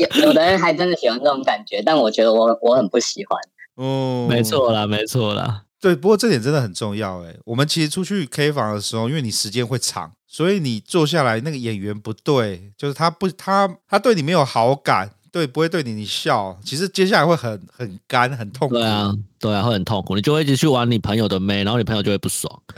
[0.01, 3.39] 有有的人还真的喜欢这种感觉，但我觉得我我很不喜欢。
[3.75, 5.63] 哦，没错啦，没错啦。
[5.83, 7.37] 对，不过这点真的很重要诶。
[7.45, 18.77] 我们其实出去 K 房的时候，因为你时间会长，所以你坐下来那个演员不对，就是他不他他对你没有好感，对，不会对你你笑，其实接下来会很很干很痛苦。
[18.77, 22.63] 对啊，对啊，会很痛苦，你就会一直去玩你朋友的妹，然后你朋友就会不爽。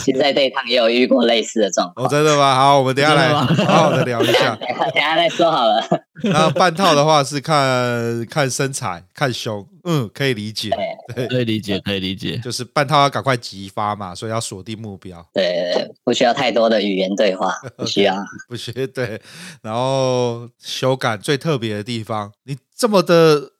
[0.00, 2.06] 其实在这一趟也有遇过类似的状况。
[2.06, 2.54] 哦，真的吗？
[2.54, 4.54] 好，我们等下来好好的聊一下。
[4.60, 6.03] 等下，等下再说好了。
[6.32, 10.70] 那半套的话是看看身材、看胸，嗯，可以理解。
[11.14, 12.38] 对，可以理解，可以理解。
[12.38, 15.24] 就是半套要赶快激发嘛，所以要锁定目标。
[15.34, 18.16] 对，不需要太多的语言对话， 不需要，
[18.48, 18.86] 不需要。
[18.86, 19.20] 对，
[19.62, 23.50] 然后修改最特别的地方，你这么的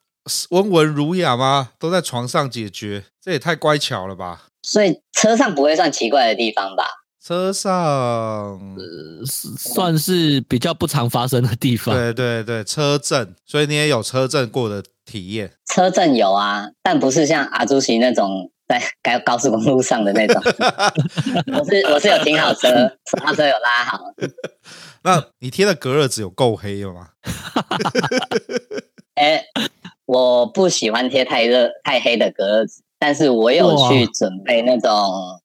[0.49, 1.69] 温文儒雅吗？
[1.77, 4.45] 都在床上解决，这也太乖巧了吧？
[4.63, 6.85] 所以车上不会算奇怪的地方吧？
[7.25, 9.25] 车上，呃，
[9.57, 11.95] 算是比较不常发生的地方。
[11.95, 15.51] 对对对，车震，所以你也有车震过的体验。
[15.65, 20.39] 车震有啊，但不是像阿朱奇那种在 高高速公路上的那种。
[21.57, 22.69] 我是我是有停好车，
[23.19, 23.99] 刹车有拉好。
[25.01, 27.07] 那你贴的隔热纸有够黑了吗？
[29.15, 29.45] 哎、欸，
[30.05, 32.83] 我不喜欢贴太热太黑的隔热纸。
[32.97, 34.89] 但是我有去准备那种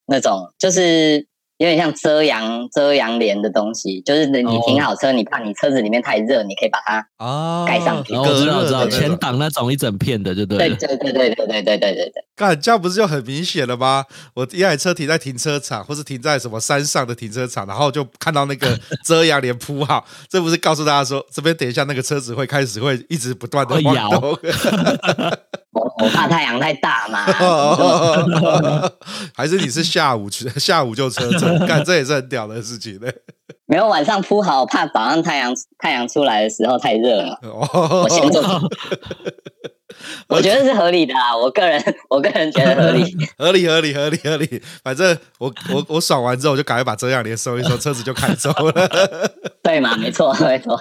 [0.07, 1.27] 那种，就是
[1.61, 10.57] 有点像遮阳遮阳帘的东西，就是你停好车，你怕你车子里面太热，你可以把它啊盖上去，我知道知道，前挡那种一整片的，就对。
[10.57, 12.25] 对对对对对对对对对对。
[12.35, 14.03] 干，这样不是就很明显了吗？
[14.33, 24.39] 我一台车停在停车场，或是停在什么山上的停车场，然后就看到那个 遮阳帘铺好，这不是告诉大家说，这边等一下那个车子会开始会一直不断的晃动。
[25.73, 27.25] 我怕太阳太大嘛，
[29.35, 33.09] 还是你是下午去，下午就车震， 干这也是很屌的事情呢。
[33.67, 37.39] 没有晚上铺好，怕早上太阳太阳出来的时候太热了。
[37.43, 38.43] 我先走，
[40.27, 43.05] 我觉得是合理的啊，我个人我个人觉得合理，
[43.39, 44.61] 合理合理合理合理。
[44.83, 48.89] 反正我我我爽完之后，我就赶快把遮阳帘收一收，车子就开走了。
[49.63, 49.97] 对嘛？
[49.97, 50.81] 没错没错。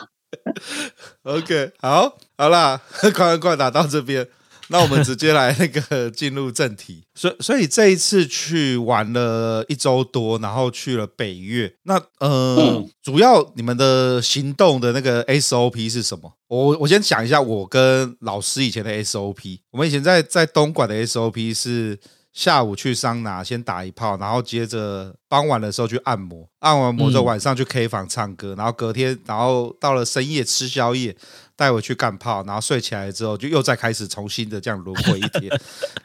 [1.24, 2.82] OK，好，好啦，
[3.14, 4.28] 快问快打到这边。
[4.70, 11.74] 那我们直接来那个 进入正题，所以所以这一次去玩了一周多，然后去了北越。
[11.84, 16.32] 那呃，嗯、主要你们的行动的那个 SOP 是什么？
[16.48, 19.60] 我我先讲一下我跟老师以前的 SOP。
[19.72, 22.00] 我们以前在在东莞的 SOP 是
[22.32, 31.16] 下午去桑拿先打一炮，然后接着傍晚的时候去按摩，按完摩之后晚上去 K 房唱歌，然后隔天然后到了深夜吃宵夜。
[31.60, 35.52] 带回去干炮，然后睡起来之后就又再开始重新的这样轮回一天。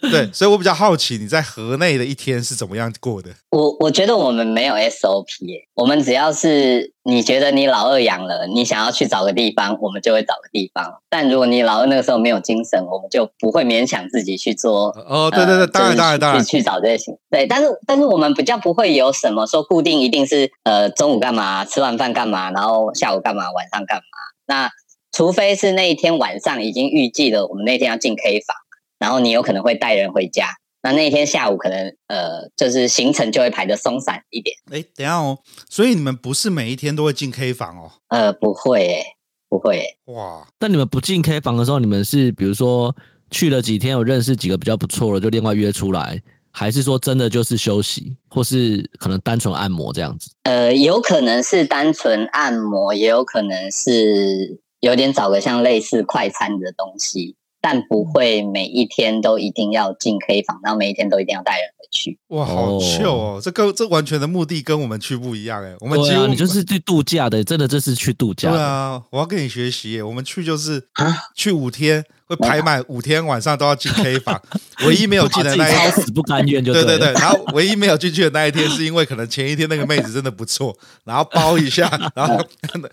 [0.10, 3.30] 对，所以我比较好奇你在河内的一天是怎么样过的？
[3.50, 5.28] 我我觉得我们没有 SOP，
[5.74, 10.92] 我们只要是你觉得你老二养了，你想要去找个地方，我们就会找个地方。
[11.08, 14.88] 但如果你老二那个时候没有精神，我们就不会勉强自己去做。
[15.06, 17.16] 哦，对对对，当然当然当然去找这些行。
[17.30, 24.02] 对，但是但是我们比较不会有什么说固定一定是呃中午干嘛，吃完饭干嘛，然后下午干嘛，晚上干嘛。
[24.46, 24.70] 那
[25.12, 28.56] 除非是那一天晚上已经预计了，我们那天要进 K 房，
[28.98, 30.48] 然后你有可能会带人回家，
[30.82, 34.54] 那那一天下午可能呃，就是行程就会排得松散一点。
[34.72, 35.38] 哎，等一下哦，
[35.70, 37.92] 所以你们不是每一天都会进 K 房哦？
[38.08, 39.04] 呃，不会诶，
[39.48, 40.12] 不会诶。
[40.12, 42.94] 哇，那你们不进 K 房的时候，你们是比如说
[43.30, 46.20] 去了几天，有认识几个比较不错的，就另外约出来，
[46.54, 50.30] 还是说真的就是休息，或是可能单纯按摩这样子？
[50.44, 54.62] 呃，有可能是单纯按摩，也有可能是。
[54.80, 62.18] 有点找个像类似快餐的东西，但不会每一天都一定要进 K 房，然后每一天都一定要带人回去。
[62.28, 63.40] 哇，好秀哦！
[63.42, 68.50] 这个这完全的目的跟我们去不一样哎，我们几乎、啊、你就是去度假的，真的这是去度假。
[68.50, 72.04] 对啊，我要跟你学习耶，我们去就是啊，去五天。
[72.26, 74.40] 会排满五天晚上都要进 K 房，
[74.86, 82.42] 唯一没有进的那一 天死不甘愿就对对对，然后唯一没有进去的那一天是因为可能前一天那个妹子真的不错，然后包一下， 然后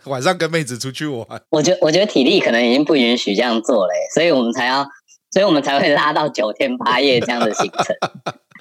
[0.06, 1.26] 晚上跟妹子出去玩。
[1.50, 4.86] 我觉得我觉得体力可能已经不允许这样做了，所以我们才要，
[5.32, 7.96] 所以我们才会拉到九天八夜这样的行程。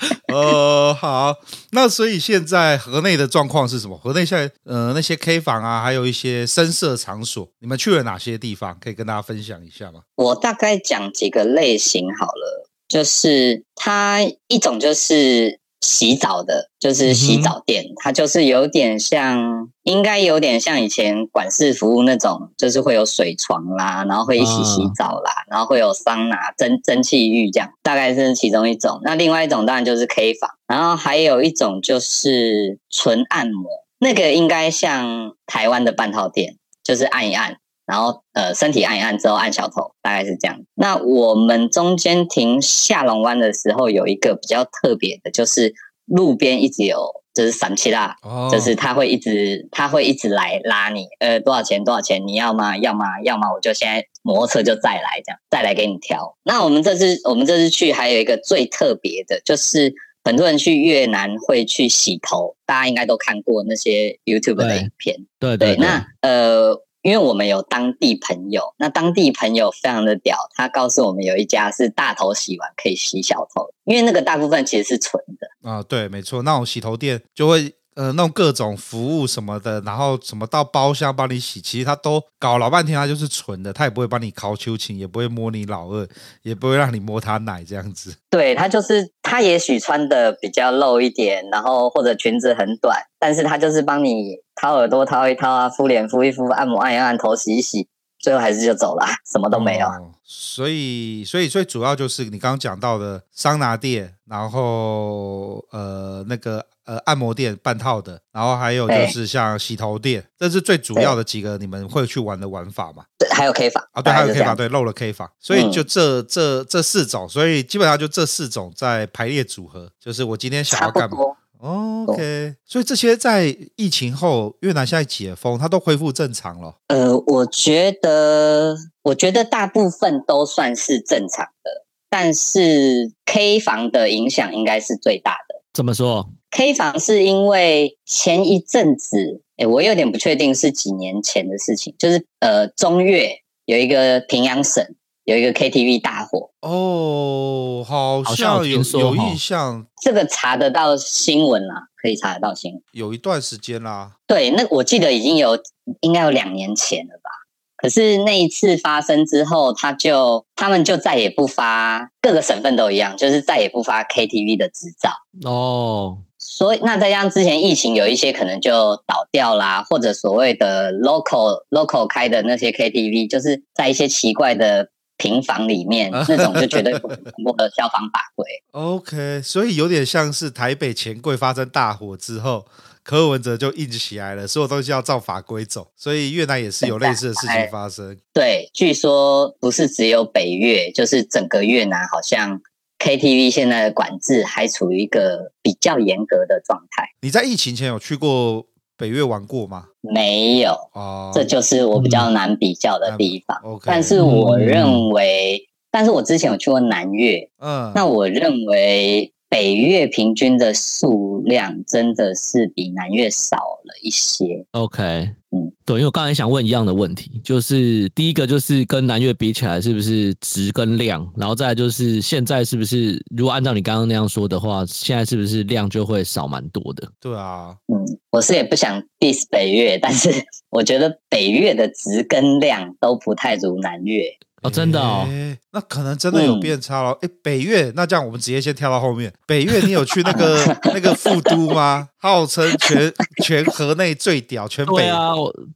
[0.32, 1.36] 呃，好，
[1.72, 3.96] 那所以现在河内的状况是什么？
[3.98, 8.78] 河内现在呃那些 K 房啊，还有一些深色场所，你们去了哪些地方？
[8.80, 10.00] 可以跟大家分享一下吗？
[10.16, 15.60] 我大概讲几个类型好了，就是它一种就是。
[15.80, 29.00] 洗澡的，就是洗澡店，嗯、它就是有点像，应该有点像以前管事服务那种，就是会有水床啦，然后会一起洗澡啦，啊、然后会有桑拿、蒸蒸汽浴这样，大概是其中一种。
[29.02, 37.56] 那另外一种当然就是 K 房，然后还有一种就是纯按摩，那个应该像台湾的半套店，就是按一按。
[37.90, 40.60] 然后呃，身体按一按之后按小头，大概是这样。
[40.76, 45.74] 那我们中间停下龙湾的时候，有一个比较特别的，就是
[46.06, 52.76] 路边一直有，就是三七啦，哦、就是他会一直他会一直来拉你，呃，多少钱多少钱，你要吗？
[52.76, 53.20] 要吗？
[53.24, 53.52] 要吗？
[53.52, 56.36] 我就现在摩托车就再来这样，再来给你挑。
[56.44, 65.84] 那我们这次我们这次去还有一个最特别的，就是很多人去越南会去洗头，大家应该都看过那些 YouTube 的影片，对对，对，对。
[65.84, 66.80] 那呃。
[67.02, 77.74] 因为我们有当地朋友，那当地朋友非常的屌，他告诉我们有一家是大头洗完可以洗小头，因为那个大部分其实是纯的啊，对，没错，那种洗头店就会。
[78.00, 86.08] 呃，弄各种服务什么的，然后什么到包厢帮你洗，其实他都搞老半天，他就是纯的，他也不会帮你烤秋千，也不会摸你老二，
[86.40, 88.16] 也不会让你摸他奶这样子。
[88.30, 97.86] 对，他就是他也许穿的比较露一点，然后或者裙子很短，但是他就是帮你掏耳朵掏一掏啊，敷脸敷一敷，按摩按一按，头洗一洗。
[98.18, 99.86] 最后还是就走了， 什么都没有。
[99.86, 113.04] 哦、所以，所以最主要就是你刚刚讲到的桑拿店，然后呃那个呃按摩店半套的，然后还有就是像洗头店，这是最主要的几个你们会去玩的玩法嘛？
[113.16, 121.16] 对，还有 K 房啊，对，还有 K 房，对，漏了 K 房，所以就这、嗯、这这四种，所以基本上就这四种在排列组合，就是我今天想要干嘛。
[121.62, 126.74] OK，所以这些在疫情后，越南现在解封，它都恢复正常了。
[126.88, 135.62] 呃，我觉得，我觉得大部分都算是正常的，但是 K 房的影响应该是最大的。
[135.72, 144.84] 怎么说？K 房是因为前一阵子，诶，我有点不确定是几年前的事情，就是呃，中越有一个平阳省。
[145.24, 154.16] 有一个 KTV 大火哦，好像有有印象，这个查得到新闻啦，可以查得到新闻，有一段时间啦。
[154.26, 155.56] 对，那我记得已经有
[156.00, 157.30] 应该有两年前了吧。
[157.76, 165.10] 可是那一次发生之后，他就他们就再也不发，各个省份都一样，就是再也不发 KTV 的执照
[165.48, 166.18] 哦。
[166.60, 178.46] 所以那再加上之前疫情有一些可能就倒掉啦，或者所谓的 local local 开的那些 KTV，就是在一些奇怪的平房里面，那种就绝对不通过消防法规。
[178.78, 182.66] OK，所以有点像是台北钱柜发生大火之后。
[183.02, 188.16] 柯文哲就硬起来了，所有东西要照法规走，所以越南也是有类似的事情发生。
[188.32, 192.60] 对，据说不是只有北越，就是整个越南好像
[193.00, 197.08] KTV 现在的管制还处于一个比较严格的状态。
[197.22, 199.86] 你在疫情前有去过北越玩过吗？
[200.00, 203.60] 没有，哦，这就是我比较难比较的地方。
[203.64, 209.32] 嗯 okay，但是我认为，但是我之前有去过南越，嗯，那我认为。
[209.52, 214.64] 北越平均的数量真的是比南越少了一些。
[214.70, 221.28] OK，嗯，对，因为我刚才想问一样的问题，就是第一个就是跟南越比起来，是不是值跟量？
[221.36, 227.08] 然后再来就是现在是不是，如果按照你刚刚那样说的话，现在是不是量就会少蛮多的？
[227.20, 227.98] 对啊，嗯，
[228.30, 230.30] 我是也不想 diss 北越，但是
[230.70, 234.22] 我觉得北越的值跟量都不太如南越。
[234.62, 235.26] 哦，真的哦，
[235.72, 237.12] 那可能真的有变差了。
[237.12, 239.32] 哎、嗯，北越，那这样我们直接先跳到后面。
[239.46, 242.08] 北越，你有去那个 那个副都吗？
[242.18, 243.10] 号称全
[243.42, 245.30] 全河内最屌，全北对啊，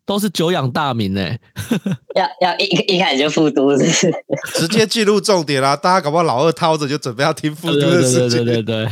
[0.05, 1.39] 都是久仰大名哎。
[2.15, 2.65] 要要一
[2.95, 4.13] 一开始就副都是，是
[4.55, 5.75] 直接进入重点啦。
[5.75, 8.45] 大家搞不好老二掏着就准备要听副都的事情。
[8.45, 8.89] 对对对对，对。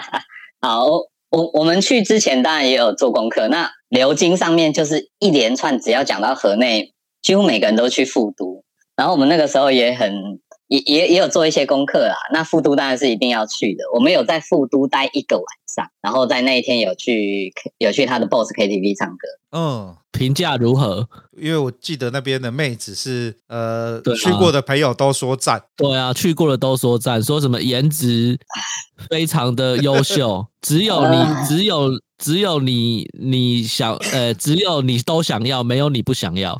[0.62, 0.84] 好，
[1.30, 3.48] 我我们去之前当然也有做功课。
[3.48, 8.64] 那流经上面就是一连串，只要讲到河内，几乎每个人都去副都。
[8.98, 12.16] 然后我们那个时候也很也也也有做一些功课啦。
[12.32, 13.84] 那副都当然是一定要去的。
[13.94, 19.28] 我们有在副都待一个晚上，然后在那一天有去有去他的 Boss KTV 唱歌。
[19.52, 21.08] 嗯，评价如何？
[21.40, 25.62] 因为我记得那边的妹子是呃、啊、去过的朋友都说赞。
[25.76, 28.36] 对啊，去过的都说赞，说什么颜值
[29.08, 31.92] 非常的优秀，只有你只有。
[32.18, 36.58] 只有你，你想，呃，只有你都想要，没有你不想要。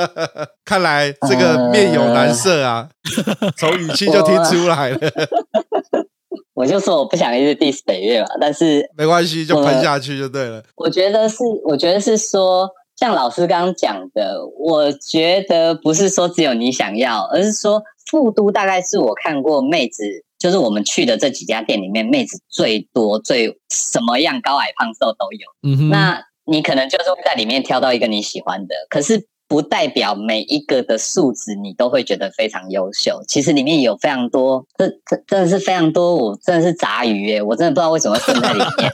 [0.64, 2.88] 看来这个面有难色啊，
[3.56, 4.98] 从语气就听出来了。
[6.54, 10.62] 我就说我不想一直 diss 北越嘛，但是没关系，就喷下去就对了。
[10.76, 12.66] 我觉得是，我觉得是说，
[12.96, 20.24] 像老师刚刚讲的，我觉得不是说只有你想要，而是说副都大概是我看过妹子。
[20.38, 25.46] 就是我们去的这几家店里面，妹子最多、最什么样高矮胖瘦都有。
[25.62, 33.22] 嗯哼，那你可能就是会在里面挑到一个你喜欢的，可是不代表每一个的素质你都会觉得非常优秀。
[33.26, 38.90] 其实里面有非常多，这这真的是非常多，我真的是杂鱼耶，我真的不知道为什么会混在里面。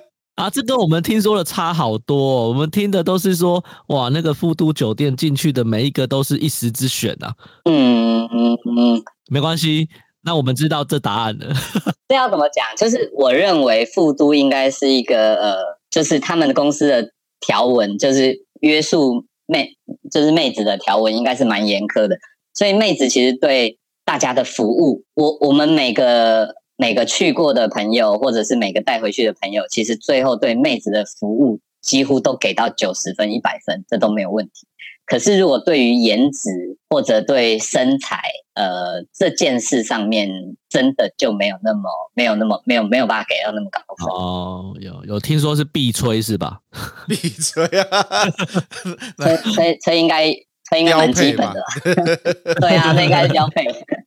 [0.36, 2.48] 啊，这跟我们听说的差好多哦。
[2.48, 7.32] 我们听的都是说，哇，那个富都酒店进去的每一个都是一时之选啊。
[7.66, 9.88] 嗯嗯嗯，没关系。
[10.24, 11.54] 那我们知道这答案了。
[12.08, 12.64] 这要怎么讲？
[12.76, 15.56] 就是我认为副都应该是一个呃，
[15.90, 17.10] 就是他们的公司的
[17.40, 19.76] 条文，就是约束妹，
[20.10, 22.16] 就是妹子的条文应该是蛮严苛的。
[22.52, 34.66] 所以妹子其实对大家的服务，我我们每个每个去过的朋友，或者是每个带回去的朋友，其实最后对妹子的服务几乎都给到九十分、一百分，这都没有问题。
[35.06, 38.22] 可是，如果对于颜值或者对身材，
[38.54, 40.28] 呃，这件事上面
[40.68, 41.82] 真的就没有那么
[42.14, 44.74] 没有那么没有没有办法给到那么高分哦。
[44.80, 46.60] 有有听说是必吹是吧？
[47.06, 48.06] 必吹啊，
[49.20, 50.32] 吹吹吹应该
[50.70, 51.62] 吹应该蛮基本的。
[52.60, 53.64] 对啊，那应该是标配。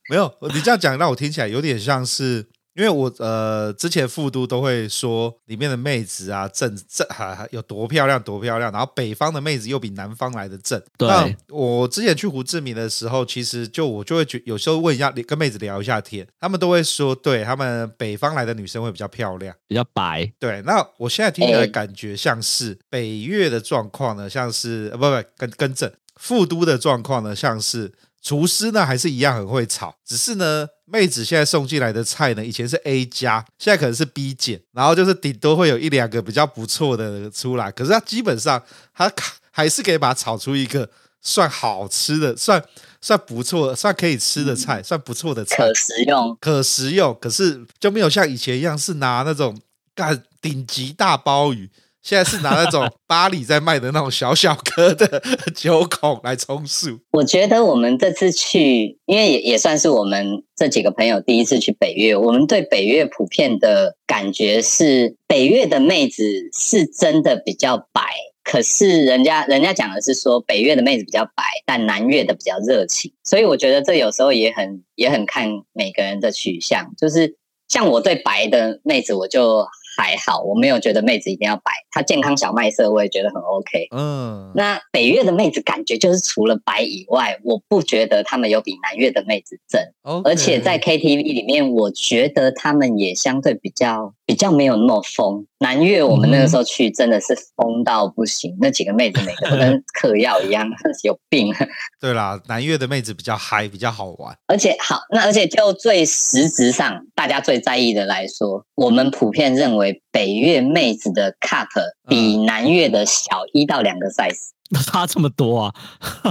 [0.10, 2.48] 没有，你这样讲让我听起来有点像是。
[2.78, 10.80] 因为我呃之前副都都会说里面的妹子啊正正哈有多漂亮多漂亮，然后北方的妹子又比南方来的正。
[10.96, 11.08] 对。
[11.08, 20.32] 那我之前去胡志明的时候，其实就我就会觉有时候问一下跟妹子聊一下天，他们都会说，对他们北方来的女生会比较漂亮，比较白。
[20.38, 20.62] 对。
[20.62, 27.92] 那我现在听起来感觉像是北越的状况呢，像是呃不不跟跟正，副都的状况呢，像是。
[28.28, 38.62] 厨师呢还是一样很会炒，只是呢，妹子现在送进来的菜呢，以前是 A 加，现在可能是 B 减，然后就是顶多会有一两个比较不错的出来，可是它基本上
[38.94, 39.10] 它
[39.50, 40.90] 还是可以把它炒出一个
[41.22, 42.62] 算好吃的、算
[43.00, 49.58] 算不错、算可以吃的菜，算不错的菜，可食用，可食用，可是就没有像以前一样是拿那种
[49.96, 51.70] 干顶级大鲍鱼。
[52.08, 55.22] 现在是拿那种 巴黎在卖的那种小小颗的
[55.54, 56.98] 九孔来充数。
[57.12, 66.24] 我觉得我们这次去，因为也也算是我们这几个朋友第一次去北越，我们对北越普遍的感觉是，北越的妹子
[66.58, 68.02] 是真的比较白。
[68.42, 73.12] 可是人家人家讲的是说，北越的妹子比较白，但南越的比较热情。
[73.26, 76.94] 所以我觉得这有时候也很也很看每个人的取向。
[76.98, 77.36] 就是
[77.68, 79.68] 像我对白的妹子，我就。
[79.98, 83.88] 还好，我没有觉得妹子一定要白，她健康小麦色我也觉得很 OK。
[83.92, 89.82] 嗯，那北越的妹子感觉就是除了白以外，我不觉得他们有比南越的妹子正
[90.24, 95.46] 而且在 KTV 里面，我觉得他们也相对比较比较没有那么疯。
[95.60, 100.70] 南越我们那个时候去真的是疯到不行，嗯、那几个妹子每个都跟嗑药一样，
[101.04, 101.52] 有病。
[102.00, 111.68] 对啦，南越的妹子比较嗨，比较好玩，而且好，那而且就最实质上大家最在意的来说，我们普遍认为北越妹子的 cup
[112.08, 114.52] 比南越的小一到两个 size，
[114.86, 115.74] 差这么多啊？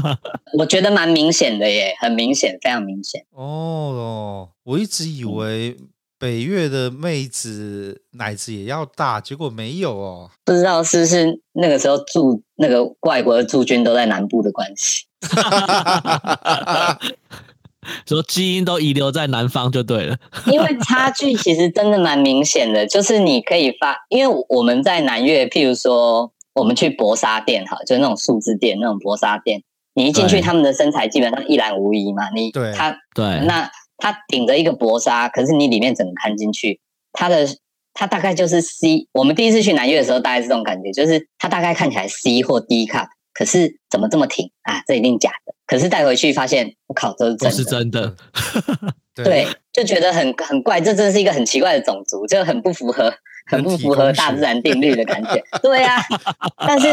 [0.57, 3.25] 我觉得蛮明显的耶，很明显，非常明显。
[3.33, 5.77] 哦，我一直以为。
[6.19, 10.31] 北越的妹子奶子也要大，结果没有哦。
[10.45, 15.05] 不知道是不是那个时候驻那个外国的驻军都在南部的关系，
[18.07, 20.17] 说基因都遗留在南方就对了。
[20.47, 29.63] 因为差距其实真的蛮明显的，就是你可以发，因为我们在南越，譬如说我们去薄纱店哈，就是那种数字店那种薄纱店，
[29.93, 32.31] 你一进去，他们的身材基本上一览无遗嘛。
[32.31, 33.71] 你对他对那。
[33.99, 36.81] 它顶着一个薄纱，可是你里面整个看进去，
[37.13, 37.47] 它的
[37.95, 39.09] 它大概就是 C。
[39.13, 44.83] 我们第一次去南越的时候，大概是这种感觉，就是它大概看起来 C 或 D cup，可是怎么这么挺啊？
[44.87, 45.55] 这一定假的。
[45.67, 48.15] 可是带回去发现，我靠，这是真的。
[48.35, 49.25] 是真的。
[49.25, 53.13] 对，就觉得很很怪，这真的是一个很奇怪的种族，就很不符合，
[53.51, 55.43] 很不符合大自然定律的感觉。
[55.63, 55.97] 对啊，
[56.67, 56.89] 但是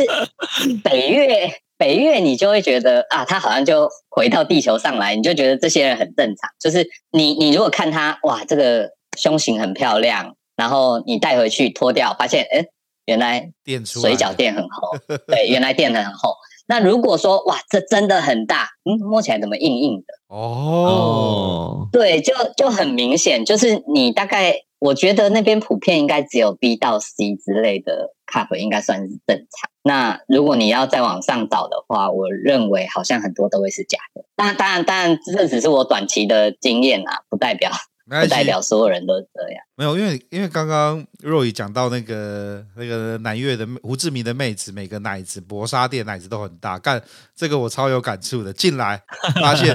[0.84, 1.52] 北越。
[1.84, 6.50] 北越，你就会觉得啊，他好像就回到地球上来，你就觉得这些人很正常。
[6.58, 12.66] 就是你，你如果看他，哇，这个胸型很漂亮，然后你带回去脱掉，发现，哎，
[13.04, 13.52] 原来
[13.86, 16.36] 水饺垫很厚， 对，原来垫很厚。
[16.68, 20.14] 那如果说，哇，这真的很大，嗯，摸起来怎么硬硬的？
[20.34, 24.56] 哦，对，就就很明显，就是你大概。
[24.80, 29.72] 我觉得那边普遍应该只有 B 到 C 之类的 cup 应该算是正常。
[29.84, 34.24] 那如果你要再往上找的话，我认为好像很多都会是假的。
[34.36, 37.72] 当然，当然，当然，这只是我短期的经验啊，不代表。
[38.06, 39.64] 不代表所有人都这样。
[39.78, 47.02] 没有，因为因为刚刚若雨讲到那个那个南越的胡志明的妹子，每个奶子薄纱店奶子都很大，干
[47.34, 48.52] 这个我超有感触的。
[48.52, 49.02] 进来
[49.42, 49.74] 发现，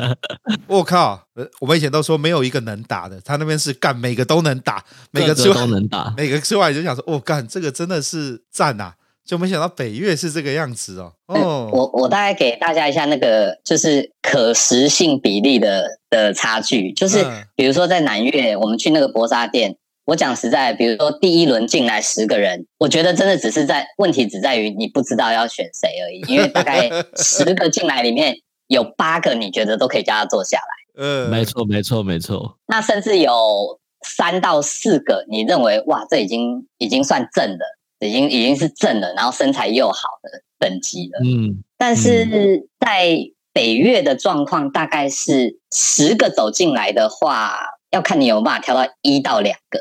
[0.66, 1.18] 我靠，
[1.58, 8.94] 我们以前都说没有一个能打的，他那边是干每个都能打，每个吃完都能打，每个吃完就想说，我干这个真的是赞啊！
[9.28, 11.12] 就没想到北越是这个样子哦。
[11.26, 17.22] 哦，我我大概给大家一下那个就是可实性比例的的差距，就是
[17.54, 19.76] 比如说在南越，我们去那个薄纱店，
[20.06, 26.88] 我讲实在，比如说第一轮进来十个人，我觉得真的只是在问题只在于你不知道要选谁而已，因为大概
[27.22, 28.34] 十个进来里面
[28.68, 31.04] 有八个你觉得都可以叫他坐下来。
[31.04, 32.56] 嗯，没错没错没错。
[32.66, 37.64] 那甚至有三到四个你认为哇，这已经已经算正的。
[38.00, 41.20] 已经已经是正了，然后身材又好的等级了。
[41.24, 43.18] 嗯，但是在
[43.52, 47.58] 北越的状况大概是十个走进来的话，
[47.90, 49.80] 要看你有没有办法挑到一到两个，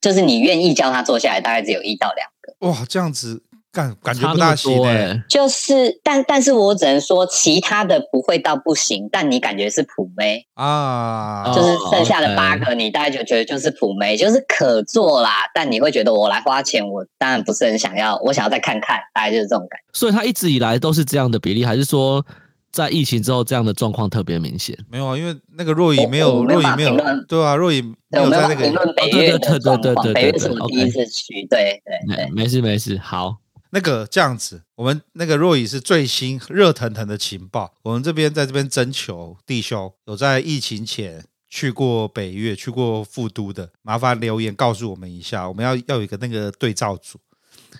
[0.00, 2.54] 就是你愿意叫他坐下来，大概只有一到两个。
[2.68, 3.42] 哇，这样子。
[3.72, 19.84] 感感觉不大行哎，就是，但但是我只能说，其他的不会到不行，但你感觉是普妹啊，就是剩下的八个，你大概就觉得就是普妹，就是可做啦，但你会觉得我来花钱，我当然不是很想要，我想要再看看，大概就是这种感觉。
[19.92, 22.26] 所以他一直以来都是这样的比例，还是说
[22.72, 24.76] 在疫情之后这样的状况特别明显？
[24.90, 26.96] 没有啊，因为那个若雨没有，若雨没有，
[27.28, 33.36] 对啊，若雨没有在那个对对对对对对对，北越是我第一次去，对对对，没事没事，好。
[33.70, 37.72] 那个这样子，我们那个若雨是最新热腾腾的情报。
[37.82, 45.48] 我们这边在这边征求弟兄有在疫情前去过北越、去过富都的，麻烦留言告诉我们一下。
[45.48, 47.18] 我们要要有一个那个对照组。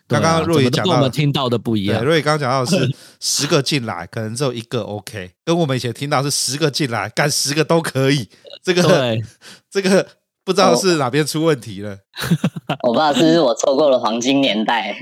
[0.07, 2.05] 刚刚若雨讲到，我们听到的不一样。
[2.05, 8.29] 若雨刚刚讲到的是十个进来，可能只有一个 OK，跟我们以前听到是十个进来，干十个都可以。
[8.63, 9.25] 这个对
[9.69, 10.07] 这个。
[10.51, 11.97] 不知道是哪边出问题了，
[12.83, 14.97] 我不知道是不是我错过了黄金年代。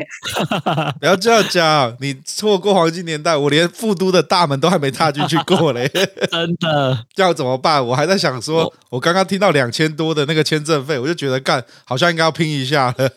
[1.01, 5.89] 不要这样讲，你错过黄金年代，我连富都的大门都还没踏进去过嘞。
[6.31, 7.85] 真的，这样怎么办？
[7.87, 13.11] 我还在想说，我刚刚听到两千多的那个签证费，我就觉得干好像应该要拼一下了。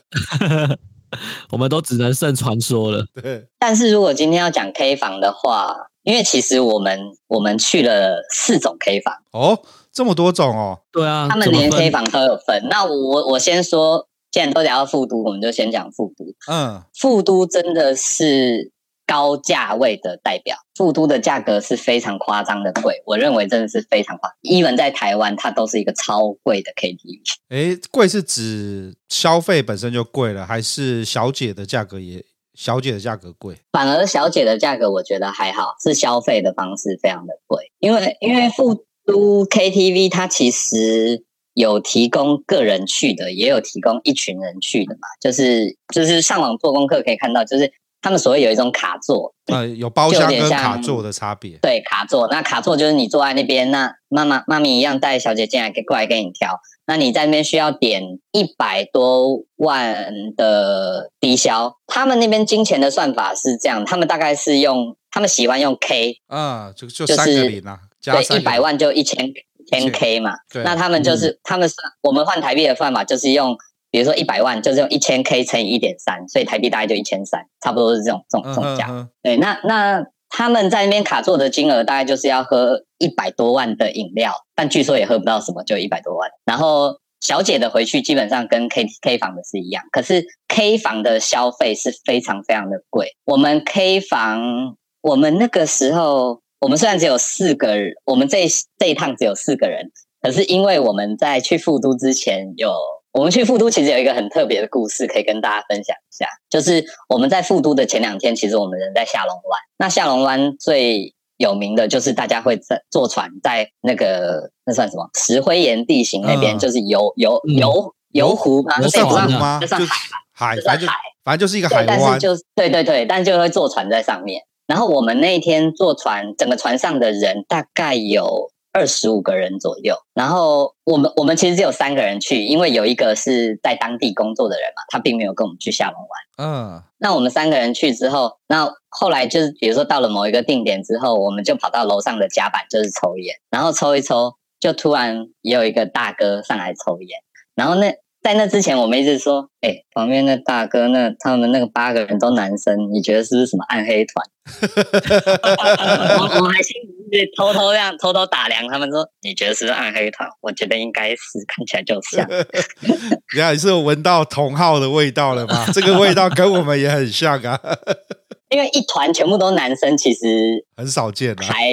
[1.50, 3.04] 我们都只能剩传说了。
[3.22, 9.60] 对，但是如果今天要讲 K 房的话，因为其实我们我们去了四种 K 房哦。
[9.94, 12.68] 这么多种哦，对啊，他们连 K 房都有分。
[12.70, 16.26] 那我我先说，既然都聊到复都，我们就先讲复都。
[16.52, 18.72] 嗯，复都真的是
[19.06, 20.56] 高价位的代表。
[20.74, 24.38] 复都的价格是非常夸张的贵，我认为真的是非常夸张。
[24.44, 27.20] even 在台湾，它都是一个超贵的 KTV。
[27.50, 32.24] 哎，贵是指消费本身就贵了，还是小姐的价格也
[32.56, 33.58] 小姐的价格贵？
[33.74, 37.72] 反而小姐的价格我觉得还好，是消费的方式非常的贵。
[37.80, 41.24] 因为因为富都 KTV 它其实。
[41.54, 45.10] 有提供个人去的，也有提供一群人去的嘛。
[45.20, 47.70] 就是就是上网做功课可以看到，就是
[48.02, 51.58] 他们所谓有一种卡座，呃，有包厢跟卡座的差别。
[51.62, 56.58] 对，卡座，那卡座就是你坐在那边，那妈妈妈咪一样带小姐进来给，过来给你挑。
[56.88, 58.02] 那你在那边需要点
[58.32, 61.76] 一百多万的低消。
[61.86, 69.32] 他们那边金钱的算法是这样，他们大概是用，他们喜欢用 K，啊，就就三个零啊，就是、对，一百万就一千。
[69.68, 70.34] 千 K 嘛，
[70.66, 73.56] 那他们就是、嗯、他们算我们换台币的算法，就是用
[73.92, 79.10] 比如说一百万，就是用一千 K 乘以一点三，所以台币大概就一千三，差不多是这种这种这种价、嗯嗯。
[79.22, 86.30] 对，那那他们在那边卡座的金额大概就是要喝一百多万的饮料，但据说也喝不到什么，就一百多万。
[86.44, 93.16] 然后小姐的回去基本上跟 K K 房的是一样，可是 K 房的消费是非常非常的贵。
[93.26, 96.42] 我们 K 房，我们那个时候。
[96.62, 98.48] 我们虽然只有四个人，我们这
[98.78, 99.92] 这一趟只有四个人，
[100.22, 102.72] 可是因为我们在去富都之前有，
[103.12, 109.60] 我们去富都其实有一个很特别的故事可以跟大家分享一下，就是我们在富都的前两天，其实我们人在下龙湾。
[109.80, 118.80] 那下龙湾最有名的就是大家会在坐船在那个那算什么石灰岩地形那边，就是游游游游湖吗？
[118.84, 119.58] 算湖吗？
[119.60, 119.96] 那算海
[120.32, 120.94] 海，就算海，
[121.24, 121.88] 反正就是一个海湾。
[121.88, 124.44] 但是就对对对，但就会坐船在上面。
[124.72, 129.98] 然后我们那一天坐船，整个船上的人大概有二十五个人左右。
[130.14, 136.08] 然后我们我们其实只有三个人去，因为有一个是在当地工作的人嘛，他并没有跟我们去厦门玩。
[136.38, 147.20] 嗯，那我们三个人去之后，那后来就是比如说到了某一个定点之后，我们就跑到楼上的甲板就是抽烟，然后抽一抽，就突然也有一个大哥上来抽烟，
[147.56, 147.94] 然后那。
[148.22, 154.24] 在那之前，我们一直说，哎、欸，旁边那大哥，那他们那个八个人都男生，你觉得是不是什么暗黑团？
[156.20, 156.76] 我我们还心
[157.10, 160.30] 里偷偷这样偷偷打量他们，说你觉得是不是暗黑团？
[160.42, 161.18] 我觉得应该是，
[161.48, 162.28] 看起来就像。
[163.34, 165.66] 你看，你是有闻到同号的味道了吗？
[165.74, 167.60] 这个味道跟我们也很像啊。
[168.50, 171.38] 因为一团全部都男生，其实很少见啊。
[171.42, 171.72] 还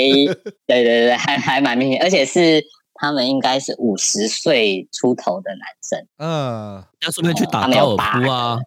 [0.66, 2.64] 对对对，还还蛮明显，而且是。
[3.00, 8.58] 他们应该是五十岁出头的男生，嗯，要顺便去打高尔夫啊，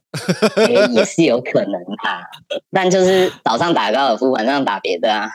[0.94, 1.74] 也是有可能
[2.04, 2.22] 啊。
[2.72, 5.30] 但就是早上打高尔夫，晚上打别的啊。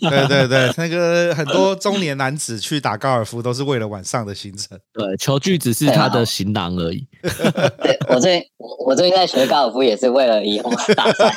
[0.00, 4.78] 对对对，那个很多中年男子去打高尔夫都是为了晚上的行程。
[4.92, 7.04] 对，球具只是他的行囊而已。
[7.82, 11.34] 对，我最我我最近在学高尔夫也是为了以后打赛。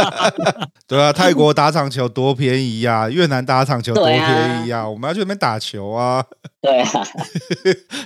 [0.88, 6.24] 对啊，泰国打场球多便宜呀，啊，越南打场球多便宜呀，啊啊，我们要去那边打球啊。
[6.62, 6.90] 对啊。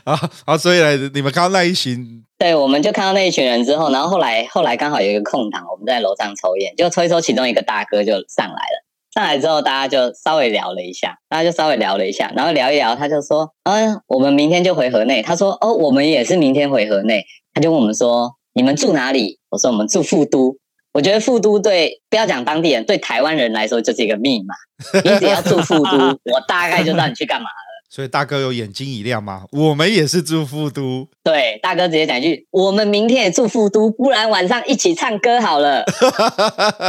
[0.03, 8.85] 啊啊，所以呢，你们刚刚那一群，对，我们就看到那一群人之后，然后后来后来刚好有一个空档，我们在楼上抽烟，就抽一抽，其中一个大哥就上来了。
[9.15, 17.25] 上来之后，大家就稍微聊了一下，大家就稍微聊了一下，然后聊一聊，他就说：“嗯，我们明天就回河内。”他说：“哦，我们也是明天回河内。”
[17.55, 20.57] 他就问我们说：“你们住哪里？”我说：“我们住富都。”
[20.93, 24.55] 我觉得富都对，不要讲当地人，对台湾人来说就是一个密码。
[25.03, 25.97] 你只要住富都，
[26.33, 27.64] 我大概就知道你去干嘛了。
[27.95, 29.45] 所以大哥有眼睛一亮吗？
[29.53, 31.07] 我们也是住富都。
[31.23, 35.85] 对，大哥直接讲一句：“我们明天也住富都，不然晚上一起唱歌好了。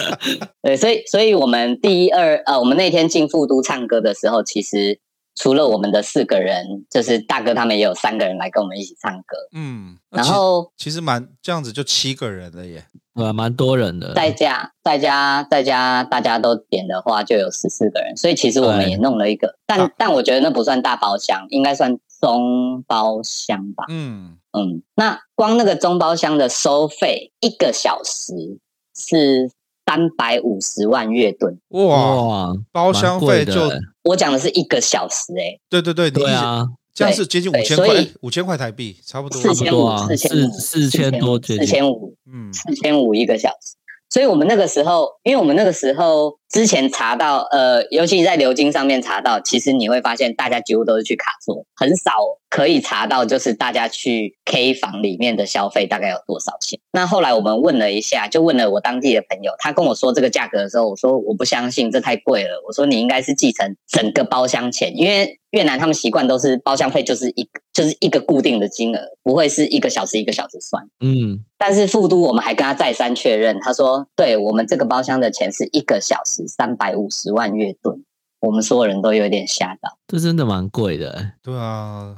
[0.60, 5.00] 对，所以，所以我们第一二呃，我们那天进富都唱歌的时候，其实。
[5.36, 9.38] 除了我们的四个人，就是大哥他们也有三个人来跟我们一起唱歌。
[9.54, 12.84] 嗯，然后其实蛮这样子，就七个人了耶，
[13.14, 14.14] 对，蛮多人的。
[14.14, 18.16] 在家，在家，在家，大家都点的话，就有十四个人。
[18.16, 23.84] 所以其实我们也弄了一个，但、啊、但我觉得那不算大包厢，应该算中包厢吧。
[23.88, 28.58] 嗯嗯，那光那个中包厢的收费一个小时
[28.94, 29.50] 是。
[29.86, 32.52] 三百五十万月盾哇！
[32.70, 33.68] 包厢费就
[34.04, 36.64] 我讲的是一个小时哎、欸，对对对，对啊，
[37.00, 43.74] 这样是接近五千块，五千块台币差不多，四千五，四千五，四千多，四千五，嗯，四千五一个小时。
[44.10, 52.10] 所以我们那个时候，因为我们那个时候之前查到，呃，尤其在流金上面查到，其实你会发现，大家几乎都是去卡座，很少
[52.48, 56.80] 可以查到，就是大家去 K 房里面的消费大概有多少钱。
[56.90, 62.60] 那后来我们问了一下，就问了我当地的朋友，他跟我说这个价格的时候，我说我不相信，这太贵了。
[62.66, 70.82] 我说你应该是继承整个包厢钱，因为越南他们习惯都是包厢费就是一就是一个固定的金额，不会是一个小时一个小时算。
[71.00, 78.04] 嗯，但是富都我们还跟他再三确认，他说对我们这个包厢的钱是一个小时三百五十万越盾，
[78.40, 81.32] 我们所有人都有点吓到，这真的蛮贵的。
[81.42, 82.16] 对啊。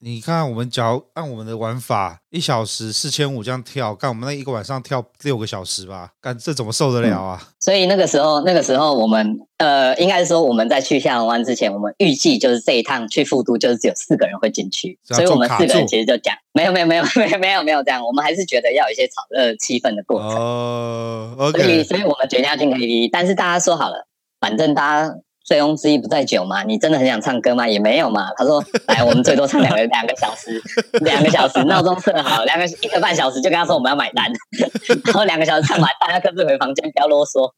[0.00, 7.38] 你看，我们只要按我们的玩法，一小时四千五这样跳，干我们那一个晚上跳六个小时吧，干这怎么受得了啊？
[7.40, 21.50] 嗯、所以那个时候，那个时候我们呃，应该是说我们在去下龙湾之前，我们预计就是这一趟去富都就是只有四个人会进去，所以我们四个人其实就讲没有没有没有没有没有没有这样，我们还是觉得要有一些炒热气氛的过程哦。
[21.52, 24.06] 所以所以我们决定要进 KTV，但是大家说好了，
[24.40, 25.14] 反正大家。
[25.44, 27.66] 醉翁之意不在酒嘛，你真的很想唱歌吗？
[27.66, 28.30] 也没有嘛。
[28.36, 30.62] 他说：“来，我们最多唱两个两个小时，
[31.00, 34.30] 两个小时，闹钟设好，两个一个半小时就跟他说我们要买单，
[35.04, 37.50] 然后两个小时唱完，大家各自回房间，不要啰嗦。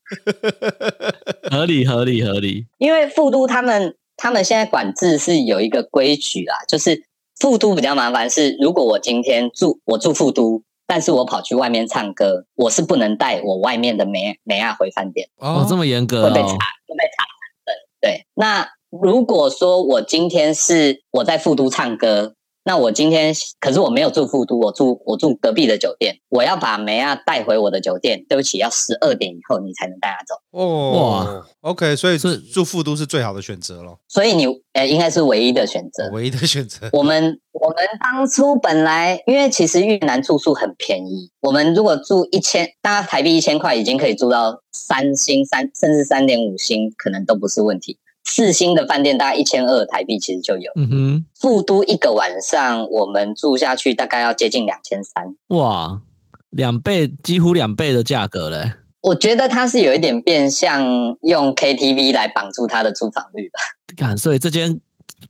[1.53, 2.67] ”合理合理合理。
[2.79, 7.05] 因为富都他们他们现在管制是有一个规矩啦，就是
[7.39, 17.25] 富都比较麻烦是，如果我今天住我住富都，但是我跑去外面唱歌，我是不能带我外面的美美亚回饭店哦，这么严格，会被查，会被查。
[18.05, 22.35] 对，那如果说我今天是我在富都唱歌，
[22.65, 30.35] 那我今天可是我没有住富都，我住我住隔壁的酒店，我要把梅亚带回我的酒店，对不起，要十二点以后你才能带她走。
[30.51, 33.99] 哦，哇，OK，所以是住富都是最好的选择咯。
[34.09, 36.89] 所以你呃，应该是唯一的选择，唯一的选择。
[36.93, 44.61] 我们我们当初本来因为其实越南住宿很便宜，我们如果住一千，大概台币一千块已经可以住到。
[44.77, 50.71] 三星三甚至三点五星可能都不是问题，四星的饭店大概一千二台币其实就有。
[50.77, 55.35] 嗯哼，富都一个晚上我们住下去大概要接近两千三。
[55.49, 56.01] 哇，
[56.51, 58.73] 两倍几乎两倍的价格嘞！
[59.03, 60.83] 我觉得它是有一点变相
[61.23, 63.61] 用 KTV 来绑住它的住房率吧。
[63.97, 64.81] 看，所以这间。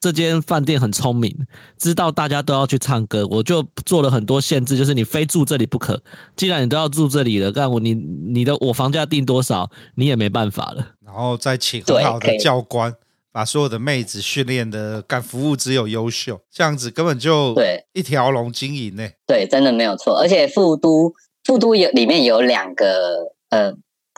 [0.01, 1.35] 这间饭店很聪明，
[1.79, 6.03] 知道大家都要去唱歌，我就做了很多限制，就是你非住这里不可。
[6.37, 10.95] 既然你都要住这里了，干我你你的我房价定多少，你也没办法了。
[11.05, 12.95] 然后再请很好的教官，
[13.33, 19.09] 把所有的妹子训练的干服务只有优秀，这样子根本就对一条龙经营呢。
[19.27, 20.19] 对，真的没有错。
[20.19, 21.13] 而且富都
[21.45, 23.75] 富都有里面有两个呃。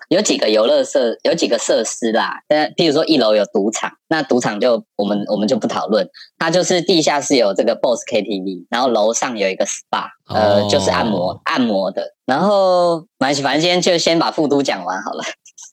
[0.08, 2.40] 有几个游乐设，有几个设施啦。
[2.46, 6.08] 但譬如说一楼有赌场，那赌场就我们我们就不讨论。
[6.38, 12.14] 它就是地下室有这个 BOSS KTV，然后楼上有一个 SPA，呃，就是按摩按摩的。
[12.24, 15.24] 然后反正反正今天就先把富都讲完好了。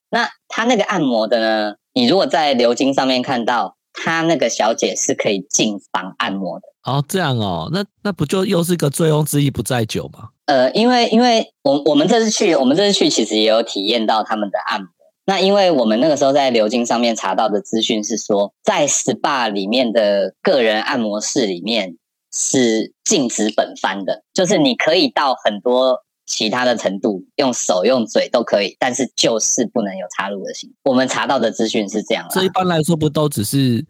[0.10, 6.73] 那他那个按摩的呢，你如果在流金上面看到，他那个小姐是可以进房按摩的。
[6.84, 10.30] 哦，这样哦，那那不就又是个醉翁之意不在酒吗？
[10.46, 14.90] 呃，因为因为我我们这次去，我们这次去其实也有体验到他们的按摩。
[15.26, 21.96] 那因为我们那个时候在流金上面查到的资讯是说，在 SPA 里面的个人按摩室里面
[22.34, 30.76] 是禁止本番的，就是你可以到很多其他的程度，用手用嘴都可以，但是就是不能有插入的行为。
[30.84, 32.28] 我们查到的资讯是这样。
[32.30, 33.86] 这一般来说不都只是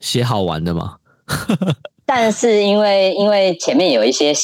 [0.00, 0.96] 写好玩的吗？
[2.06, 4.34] 但是因为因为前面有一些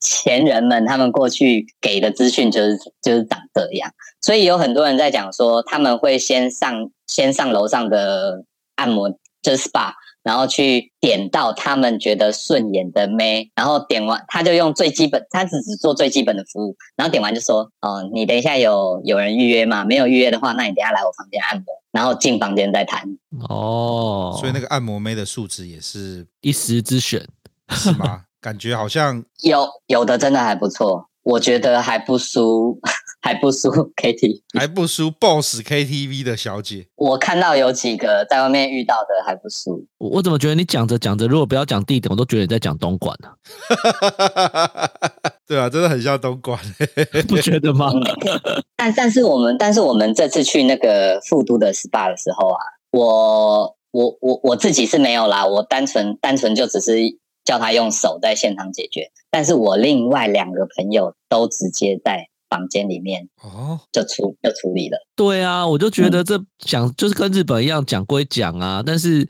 [0.00, 8.44] 前人们，他们过去给的资讯就是就是长这样，所以有很多人在讲说他们会先上先上楼上的
[8.76, 9.10] 按摩
[9.42, 19.84] 就是 SPA，然后去点到他们觉得顺眼的妹，然后点完他就用最基本，他只只做最基本的服务，然后点完就说哦，你等一下有有人预约吗？
[19.84, 21.64] 没有预约的话，那你等下来我房间按摩。
[21.92, 23.18] 然后进房间再谈
[23.48, 27.26] 哦，所以那个按摩妹的素质也是一时之选，
[27.70, 28.24] 是吗？
[28.42, 32.76] 感觉好像有有的真的还不错，我觉得还不输，
[33.22, 36.88] 还不输 KTV，还不输 Boss KTV 的小姐。
[36.96, 39.86] 我看到有几个在外面遇到的还不输。
[39.98, 44.90] 我，我怎么觉得你讲着讲着，如果不要讲地点，我都觉得你在讲东莞呢、啊？
[45.46, 46.58] 对啊，真的很像东莞，
[47.28, 47.92] 不觉得吗？
[48.76, 52.58] 但但是我们但是我们这次去那个富都的 SPA 的时候啊，
[52.92, 56.98] 我我我我自己是没有啦，我单纯单纯就只是
[57.44, 59.10] 叫他用手在现场解决。
[59.30, 64.98] 但是我另外两个朋友都直接在房间里面哦，就处就处理了。
[65.16, 69.26] 对啊，我就觉得这讲就是跟日本一样讲归讲啊，但是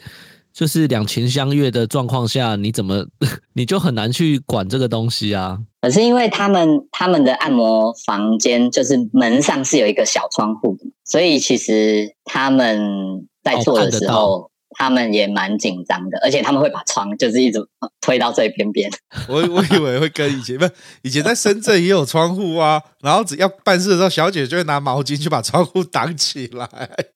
[0.53, 3.07] 就是两情相悦的状况下，你怎么
[3.55, 5.59] 你就很难去管这个东西啊？
[5.81, 17.59] 可是因为他们他们的按摩房间就是门上是有一个小窗户的，所以其实他们在做的时候，哦、他们也蛮紧张的，而且他们会把窗就是一直
[18.01, 18.91] 推到最边边。
[19.29, 20.69] 我我以为会跟以前不，
[21.03, 26.69] 以前在深圳也有窗户啊，然后只要办事的时候，小姐就会拿毛巾去把窗户挡起来。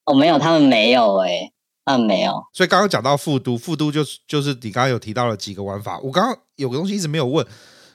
[0.06, 1.52] 哦，没有，他们没有哎、欸。
[1.86, 2.44] 嗯，没有。
[2.52, 5.98] 所以刚刚讲到复都，复都就是就是你刚刚有提到了几个玩法。
[6.00, 7.46] 我刚刚有个东西一直没有问，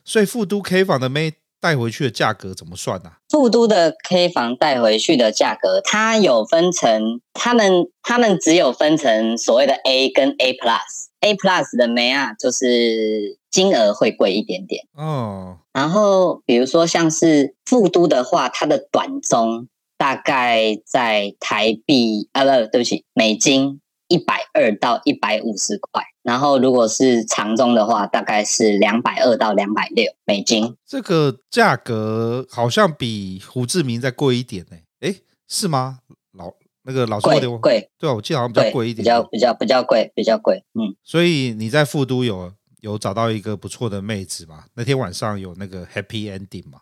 [0.05, 3.17] 所以复都 K 房的妹带回去的价格怎么算呢、啊？
[3.29, 10.79] 富都的 K 房带回去的价格，它有分成，他们他们只有分成所谓的 A 跟 A Plus。
[11.19, 15.57] A Plus 的妹啊，就是金额会贵一点点哦。
[15.73, 19.67] 然后比如说像是富都的话，它的短中。
[20.01, 26.03] 大概在台币啊，不，对不起，美金一百二到一百五十块。
[26.23, 30.75] 然后如果是长中的话，大概是两百二到两百六美金。
[30.87, 34.77] 这个价格好像比胡志明再贵一点呢？
[35.01, 35.99] 诶，是吗？
[36.33, 40.63] 老那个老师，贵贵，对啊，我记得好像比较贵一点，比较比较比较贵，比较贵。
[40.73, 42.51] 嗯，所以你在富都有。
[42.81, 44.63] 有找到一个不错的妹子嘛？
[44.73, 46.79] 那天晚上有那个 happy ending 吗？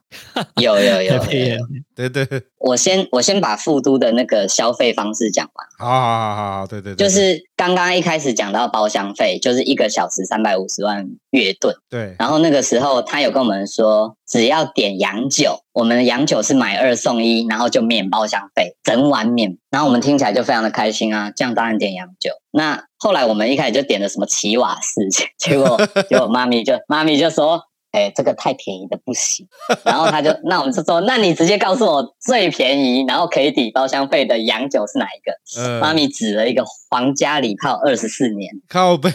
[0.62, 1.58] 有有有，有，有，
[1.96, 2.26] 对对。
[2.58, 5.68] 我先我先把富都的那个消费方式讲完。
[5.78, 7.06] 好好好好，对对对。
[7.06, 11.76] 就是刚刚一开始讲到包厢费，就是一个小时三百五十万月盾。
[11.90, 12.16] 对。
[12.18, 19.58] 然后那个时候他有跟我们说，只要点洋酒，我们的洋酒是买二送一，然后就免包厢费，整晚免。
[19.70, 22.32] 然后我们听起来就非常的开心啊，这样当然点洋酒。
[22.52, 25.02] 那后来我们一开始就点了什么奇瓦斯，
[25.38, 25.80] 结果
[26.10, 29.48] 结果妈咪就妈咪就说：“哎、欸，这个太便宜的不行。”
[29.86, 35.32] 然后他就那我们就说：“那你直接告诉我最便宜，然后可以抵包厢费的洋酒是哪一个？”
[35.64, 39.10] 呃、妈咪指了一个皇家礼炮二十四年，靠背，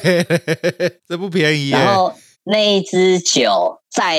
[1.07, 1.69] 这不便宜。
[1.69, 2.15] 然后
[2.45, 4.19] 那一支酒在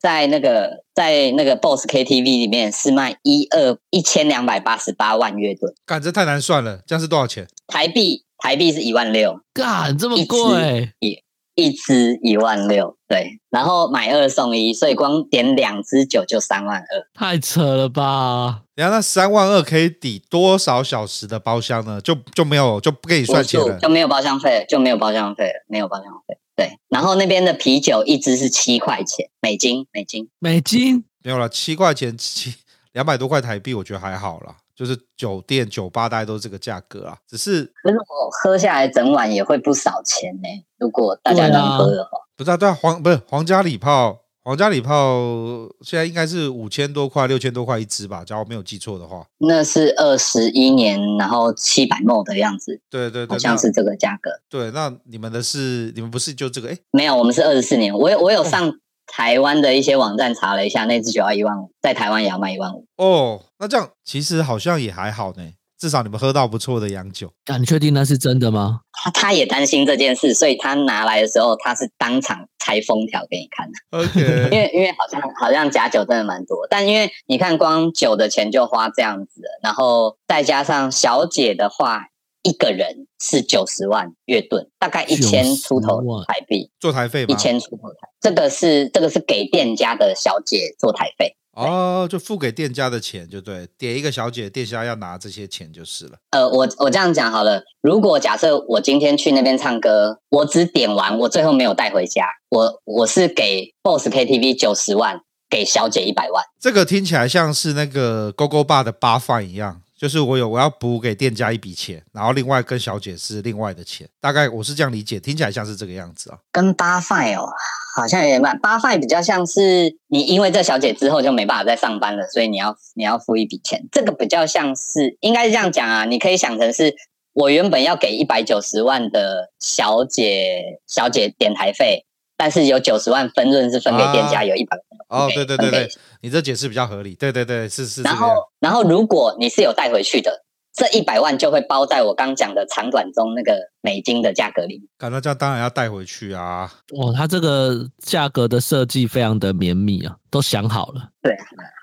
[0.00, 7.48] 在那个在那个 Boss KTV 里面是卖一二一千两百八十八万月盾，干，这太难算了，这样是多少钱？
[7.66, 8.25] 台币。
[8.46, 11.18] 台币是一万六，干这么贵，一
[11.56, 18.62] 一支一万六，对，然后买二送一，所以光点两支酒就三万二，太扯了吧？
[18.76, 22.00] 然后那三万二可以抵多少小时的包厢呢？
[22.00, 26.38] 就就没有就不给你算钱了，就没有包厢费，就没有包厢费了，没有包厢费。
[26.54, 32.54] 对，然后那边的啤酒一支是七块钱美金，美金，美金，没有了，七块钱七
[32.92, 34.54] 两百多块台币，我觉得还好啦。
[34.76, 40.48] 就是酒店、酒吧大概都是这个价格啊，只是可是我喝下来整晚也会不少钱呢。
[40.78, 49.24] 如果大家能喝的话，不是啊对啊，皇不是皇家礼炮，皇家礼炮现在应该是五千多块、六千多块一支吧，假如我没有记错的话。
[49.38, 52.78] 那是二十一年，然后七百 ml 的样子。
[52.90, 54.30] 对对对，好像是这个价格。
[54.50, 56.68] 对，那你们的是你们不是就这个？
[56.68, 57.92] 哎，没有，我们是二十四年。
[57.92, 58.68] 我有我有上。
[58.68, 58.74] 哦
[59.06, 62.86] 台湾的一些网站查了一下，那支酒要一万五，在台湾也要卖一万五。
[62.96, 65.42] 哦，那这样其实好像也还好呢，
[65.78, 67.32] 至少你们喝到不错的洋酒。
[67.46, 68.80] 啊，你确定那是真的吗？
[68.92, 73.74] 他他也担心这件事，所以他拿来的时候，他是当场拆封条给你看的。
[73.98, 82.08] OK， 因为因为好像好像假酒真的蛮多，但因为你看光酒的钱就花这样子了，然后再加上小姐的话。
[82.46, 88.08] 一个人是九十万月盾，大概一千出头台币做台费，一千出头台。
[88.20, 96.12] 这个是这个是给店家的小姐做台费哦，就付给店家的钱就对，点一个小姐，店家要拿这些钱就是了。
[96.30, 105.20] 呃，我我这样讲好了，如果假设我今天去那边唱歌，我只点完，我最后没有带回家，我我是给 Boss KTV 九十万，
[105.50, 106.44] 给小姐一百万。
[106.60, 109.80] 这个听起来像是那个 GoGo Bar 的 Bar Fine 一样。
[109.96, 116.38] 就是我有我要补给店家一笔钱，然后另外跟小姐是另外的钱，大概我是这样理解，听起来像是这个样子啊。
[116.52, 117.48] 跟八费哦，
[117.96, 118.58] 好像有点慢。
[118.60, 123.88] 八费比较像是你因为这小姐之后就没办法再上班了，所以你要你要付一笔钱。
[123.90, 126.94] 这个比较像是应该是这样讲啊，你可以想成是
[127.32, 132.04] 我原本要给一百九十万的小姐小姐点台费，
[132.36, 135.22] 但是有九十万分润是分给店家，有一百万。
[135.22, 135.88] 哦，对对对对，
[136.20, 137.14] 你这解释比较合理。
[137.14, 138.02] 对对对，是是。
[138.02, 144.82] 然后，然后如果你是有带回去的，这一百万就会包在我刚讲的长短中那个美金的价格里。
[144.98, 146.70] 感到这样当然要带回去啊！
[146.94, 151.08] 哦，它这个价格的设计非常的绵密啊，都想好了。
[151.22, 151.34] 对，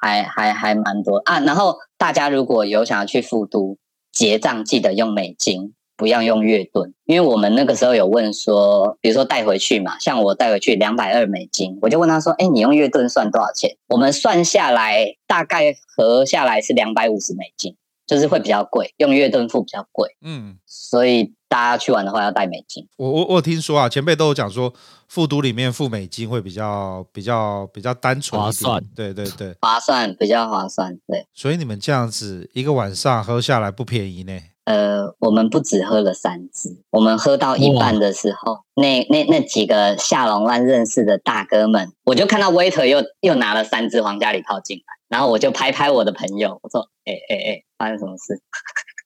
[0.02, 1.40] 还还还蛮多啊。
[1.40, 3.78] 然后大家如果有想要去复都
[4.12, 5.74] 结账，记得用美金。
[5.96, 17.76] 不要用月盾，因为我们那个时候有问说，比如说带回去嘛，像我带回去两百二美金，我就问他说：“哎，你用月盾算多少钱？”我们算下来大概合下来是两百五十美金，
[18.08, 20.10] 就是会比较贵，用月盾付比较贵。
[20.22, 22.88] 嗯，所以大家去玩的话要带美金。
[22.98, 24.74] 我我我听说啊，前辈都有讲说，
[25.08, 28.84] 复读里面付美金会比较比较比较单纯，划算。
[28.96, 30.98] 对对对，划算比较划算。
[31.08, 34.40] 对，所以你们这样子一个晚上喝下来不便宜呢。
[34.66, 48.42] 呃，我们不止喝了三支，我们喝到一半的时候，那那那几个下龙湾认识的大哥们，我就看到 waiter 又又拿了三支皇家礼炮进来，然后我就拍拍我的朋友，我说：“哎哎哎，发生什么事？”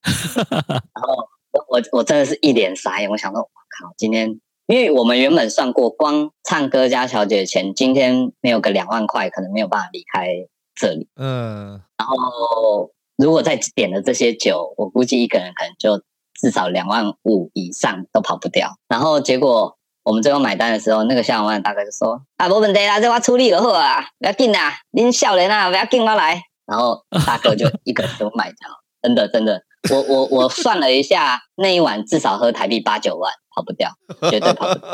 [0.69, 1.15] 然后
[1.51, 10.27] 我我我真的是一脸傻眼，我想说：“我靠，今天因为我们原本算过，光唱歌加小姐钱，今天没有个两万块，可能没有办法离开
[10.75, 12.91] 这里。”嗯，然后。
[13.17, 16.03] 如果再点了这些酒，我估计一个人可能就
[16.39, 18.75] 至少两万五以上都跑不掉。
[18.87, 28.69] 然后结果我们最后买单的时候，那个消防员大哥就说：“啊，没问题啦，这我处理就好啊，不要紧啦，您少年啊，不要紧，我来。”然后大哥就一个人都买掉，
[29.01, 33.31] 真的真的，我我我算了一下，那一晚至少喝台币八九万。
[33.57, 33.89] 跑不掉，
[34.29, 34.87] 绝对跑不掉。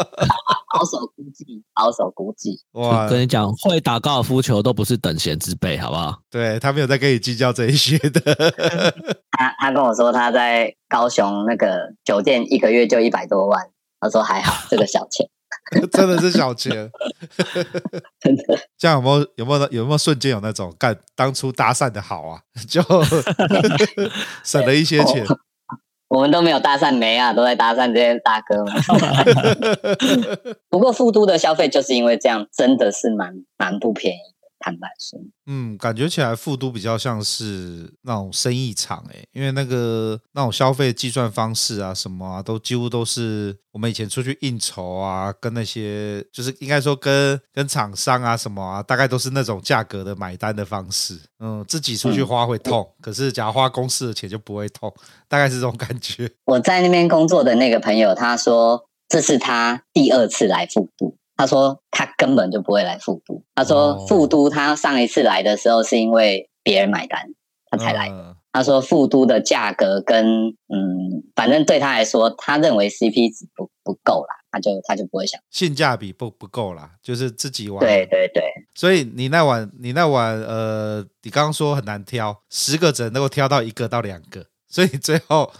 [0.73, 2.61] 保守估计，保守估计。
[2.71, 6.17] 哇，跟你讲，会打高尔夫球都不是等闲之辈，好不好？
[6.31, 8.21] 对，他没有在跟你计较这一些的。
[9.31, 13.67] 他他跟我说他在高雄那个酒店一个月就一百多万，
[13.99, 15.27] 他说还好，这个小钱，
[15.91, 16.89] 真的是小钱。
[18.19, 22.39] 真的，这样有没有有没有有没有瞬间有那种干当初搭讪的好啊？
[22.67, 22.81] 就
[24.43, 25.25] 省了一些钱。
[26.09, 28.73] 我 们都没有搭讪没啊，都在搭讪这些大哥们。
[30.69, 34.32] 不过富都的消费就是因为这样，真的是蛮蛮不便宜。
[34.63, 51.19] 坦白说，嗯，感觉起来富都比较像是那种生意场哎，因为那个那种消费计算方式啊，什么啊，都几乎都是我们以前出去应酬啊，跟那些就是应该说跟跟厂商啊什么啊，大概都是那种价格的买单的方式。
[51.39, 54.93] 嗯，自己出去花会痛，嗯、可是假如花公司的钱就不会痛，
[55.27, 56.31] 大概是这种感觉。
[56.45, 61.17] 我在那边工作的那个朋友，他说这是他第二次来富都。
[61.43, 63.43] 他说他根本就不会来复都。
[63.53, 67.19] 他说复都他上一次来的时候是因为别人买单，
[67.69, 68.09] 他才来。
[68.53, 77.79] 他说复都的价格跟嗯，反正对他来说，他认为 CP 值不不够啦，他就他就不会想性价比不不够啦，就是自己玩。
[77.79, 78.43] 对对对。
[78.73, 85.51] 所以你那晚你那晚呃，你刚刚说很难挑，十个只能够挑到一个到两个，所以最后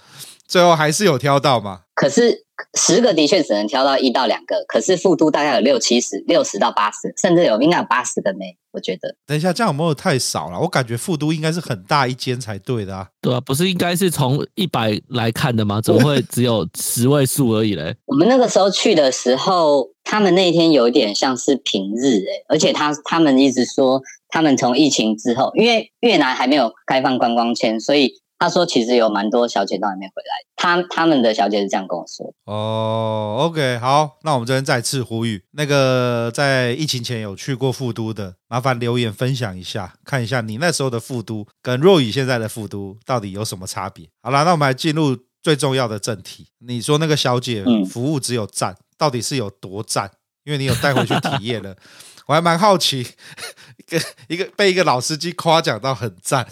[0.48, 1.82] 最后还是有挑到嘛？
[1.94, 2.43] 可是。
[2.78, 8.40] 十个的确只能挑到一到两个，可是富都大概有六七十、六十到八十，甚至有应该有八十个呢。
[8.72, 10.60] 我觉得，等一下，这样有没有太少了？
[10.60, 13.08] 我感觉富都应该是很大一间才对的啊。
[13.22, 15.80] 对啊，不是应该是从一百来看的吗？
[15.80, 17.96] 怎么会只有十位数而已嘞？
[18.06, 28.23] 我们那个时候去的时候，他们那天有点像是平日诶，而且他他们一直说，他们从疫情之后，因为越南还没有开放观光签，所以。
[28.44, 44.10] 他说：“其实有蛮多小姐都还没回来，他他们的小姐是这样跟我说。”哦，OK，好，那我们这边再次呼吁，那个在疫情前有去过富都的，麻烦留言分享一下，看一下你那时候的富都跟若雨现在的富都到底有什么差别。
[44.22, 46.48] 好了，那我们来进入最重要的正题。
[46.60, 50.12] 你说那个小姐服务只有赞，到底是有多赞？
[50.44, 51.74] 因为你有带回去体验了，
[52.28, 53.08] 我还蛮好奇，
[53.80, 56.46] 一个一个被一个老司机夸奖到很赞。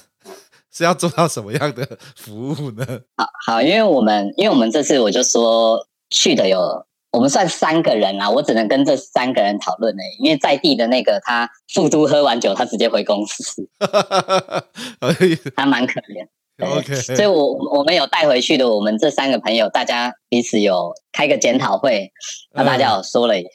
[0.74, 2.86] 是要做到什么样的服务呢？
[3.18, 13.70] 好好，因为我们因为我们这次我就说去的有我们算三个人啊，我只能跟这三个人讨论呢，因为在地的那个他富都喝完酒，他直接回公司，
[15.56, 16.28] 他蛮可怜。
[16.62, 22.12] OK，所以我我们有带回去的，我们这三个朋友，大家彼此有开个检讨会，
[22.54, 23.50] 那大家有说了一下。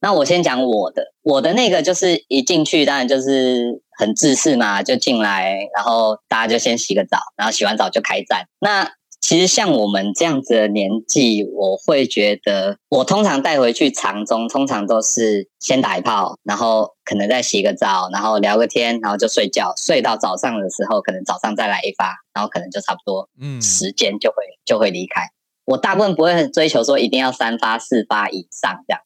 [0.00, 8.46] 嗯那我先讲我的，我的那个就是一进去，当然就是很自私嘛，就进来，然后大家就先洗个澡，然后洗完澡就开战。
[8.60, 8.90] 那
[9.20, 25.28] 其实像我们这样子的年纪，我会觉得，我通常带回去长中，通常都是先打一炮，然后可能再洗个澡，然后聊个天，然后就睡觉，睡到早上的时候，可能早上再来一发，然后可能就差不多，嗯，时间就会就会离开。
[25.70, 29.00] 我大部分不会很追求说一定要三发四发以上这样，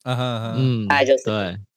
[0.57, 1.25] 嗯，大概就是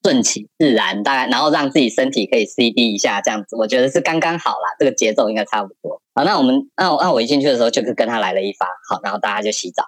[0.02, 6.02] 顺其自然，大概然后让自己身体可以 CD 一下这样子，我觉得是刚刚好啦，这个节奏应该差不多。
[6.16, 9.84] 好，那我们那我那我一进去的时候就是跟他来了一发，好，然后大家就洗澡，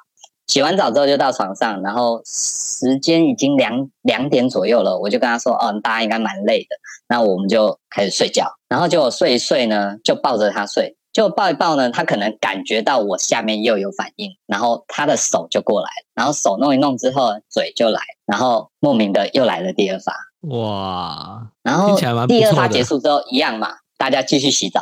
[0.48, 6.76] 洗完澡之后就到床上，然后时间已经两两点左右了，我就跟他说，哦，大家应该蛮累的，
[7.08, 10.98] 那我们就开始睡觉，然后结果睡一睡呢，就抱着他睡。
[11.20, 20.14] 就抱一抱呢，他可能感觉到我下面又有反应，然后他的手就过来，然后手弄一弄之后，嘴就来，然后莫名的又来了第二发。
[20.48, 21.50] 哇！
[21.62, 23.68] 然后第二发结束之后一样嘛，
[23.98, 24.82] 大家继续洗澡，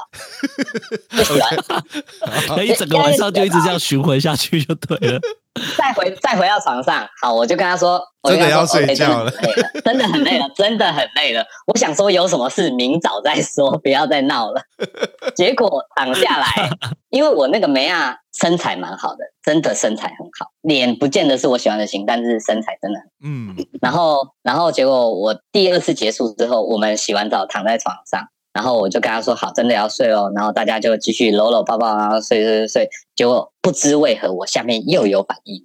[1.09, 1.83] 不洗完，
[2.55, 5.19] 那一整个晚上就一直这样循环下去就对了。
[5.77, 9.31] 再回再回到床上，好，我就跟他说，真的要睡觉了，
[9.83, 11.45] 真的很累了，真的很累了。
[11.67, 14.61] 我想说有什么事明早再说， 不要再闹了。
[15.35, 16.69] 结果躺下来，
[17.09, 23.55] 因为我那个梅亚身材蛮好的，真的身材很好，脸不见得是我喜欢的型，但是身材真的很，嗯。
[23.81, 28.27] 然后，然后结果我第二次结束之后，我们洗完澡躺在床上。
[28.57, 32.89] 然后我就跟他说：“好，真的要睡哦。”然后大家就继续搂搂抱抱，然后睡睡睡。
[33.15, 35.63] 结果不知为何，我下面又有反应，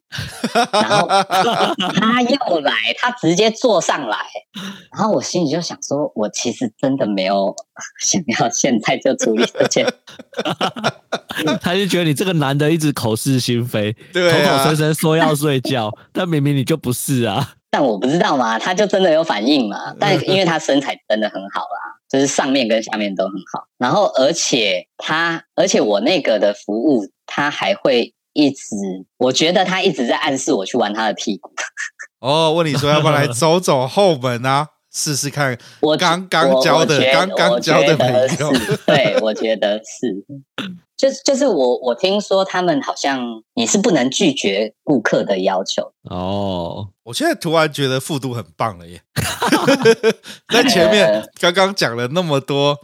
[0.72, 1.06] 然后
[1.96, 4.18] 他又来，他直接坐上来。
[4.94, 7.54] 然后我心里就想说：“我其实真的没有
[8.00, 9.86] 想要现在就处理这件。
[11.62, 17.54] ”他就觉得你这个男的一直口是心非，对啊、口口声声说要睡觉，但明明你就不是啊。
[17.70, 19.94] 但我不知道嘛，他就真的有反应嘛？
[19.98, 21.96] 但 因为他身材真的很好啦。
[22.12, 28.76] 就是上面跟下面都很好，然后而且他，而且我那个的服务，他还会一直，
[29.16, 31.50] 我觉得他一直在暗示我去玩他的屁股。
[32.20, 34.68] 哦，问你说要不要来走走后门啊？
[34.92, 35.56] 试试看。
[35.80, 38.18] 我刚刚交的，刚刚交的朋友。
[38.86, 40.24] 对，我觉得是。
[40.96, 46.90] 就就是我我听说他们好像你是不能拒绝顾客的要求哦。
[47.02, 49.02] 我现在突然觉得复读很棒了耶，
[50.48, 52.78] 在前面 刚刚讲了那么多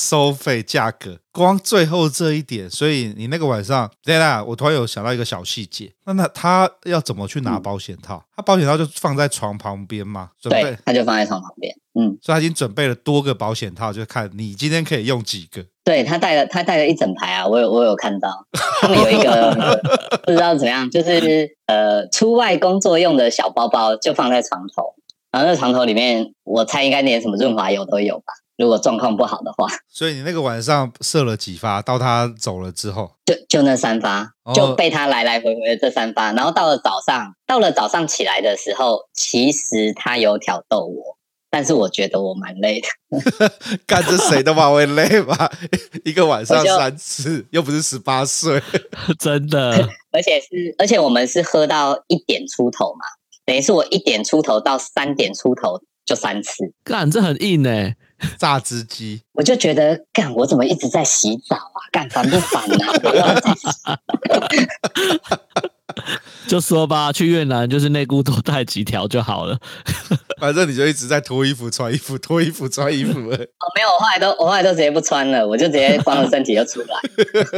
[0.00, 8.16] 收费价格，光最后这一点，所以你那个晚上，对啦，我突然有想到一个小细节，那那他要怎么去拿保险套？
[8.16, 15.62] 嗯、他保险套就放在床旁边嘛，准备对，他就放在床旁边，嗯，所以他已经准备了多个保险套，就看你今天可以用几个。
[15.84, 18.46] 对，他带了，他带了一整排啊，我有我有看到，
[18.80, 19.78] 他们有一个
[20.24, 24.94] 不知道怎么样，就是呃出外工作用的小包包，就放在床头，
[25.30, 29.66] 然后那床头里面，我猜应该连什么润滑油都有吧，如果状况不好的话。
[29.88, 31.80] 所以你那个晚上射了几发？
[31.80, 41.16] 到他走了之后，就就那三发，就被他来来回回的这三发，然后到了早上，到了早上起来的时候，其实他有挑逗我。
[41.52, 42.88] 但是我觉得我蛮累的，
[43.84, 45.50] 干这谁都蛮会累吧？
[46.04, 48.62] 一个晚上三次，又不是十八岁，
[49.18, 49.88] 真的。
[50.12, 53.00] 而且是，而且我们是喝到一点出头嘛，
[53.44, 56.72] 等于是我一点出头到三点出头就三次。
[56.84, 57.96] 干，这很硬哎，
[58.38, 59.22] 榨汁机。
[59.32, 61.80] 我就觉得干，我怎么一直在洗澡啊？
[61.92, 62.92] 干，烦不烦啊？
[66.46, 69.58] 就说吧，去越南就是内裤多带几条就好了。
[70.40, 73.18] 反正你就一直在脱衣服、穿衣服、脱衣服、穿衣服。
[73.18, 73.22] 哦，
[73.74, 76.88] 没有，我后来都我后来都直接不穿了，我就直接 光着身体就出来。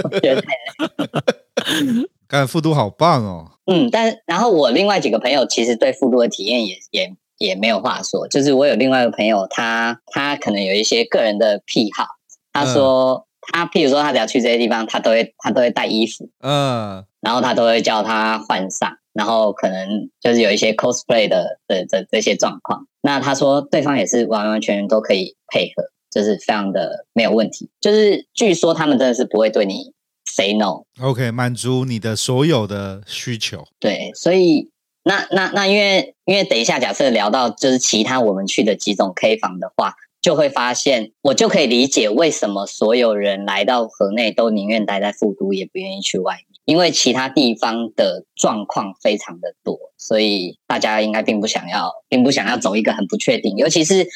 [0.03, 2.09] 我觉得太累。
[2.27, 3.53] 看富都好棒哦。
[3.67, 8.27] 嗯，但然后我另外几个朋友其实对复都的体验也也也没有话说。
[8.29, 12.07] 就是我有另外一个朋友，他他可能有一些个人的癖好。
[12.53, 16.29] 他说、嗯、他譬如说他只要去这些地方，他都会他都会带衣服。
[16.41, 17.05] 嗯。
[17.21, 22.89] 然后他都会叫他换上，然后可能就是有一些 cosplay 的的的这些状况。
[23.01, 27.71] 那他说对方也是完完全全都可以配合，就是非常的没有问题。
[27.81, 29.93] 就是据说他们真的是不会对你
[30.25, 30.83] say no。
[31.01, 33.65] OK，满足你的所有的需求。
[33.79, 34.69] 对，所以
[35.05, 46.47] 那那那因为因为等一下假设聊到就是其他我们去的几种 K 房的话，就会发现我就可以理解为什么所有人来到河内都宁愿待在富都，也不愿意去外面。
[46.65, 53.57] 因为其他地方的状况非常的多，所以大家应该并不想要，并不想要走一个很不确定。
[53.57, 54.07] 尤其是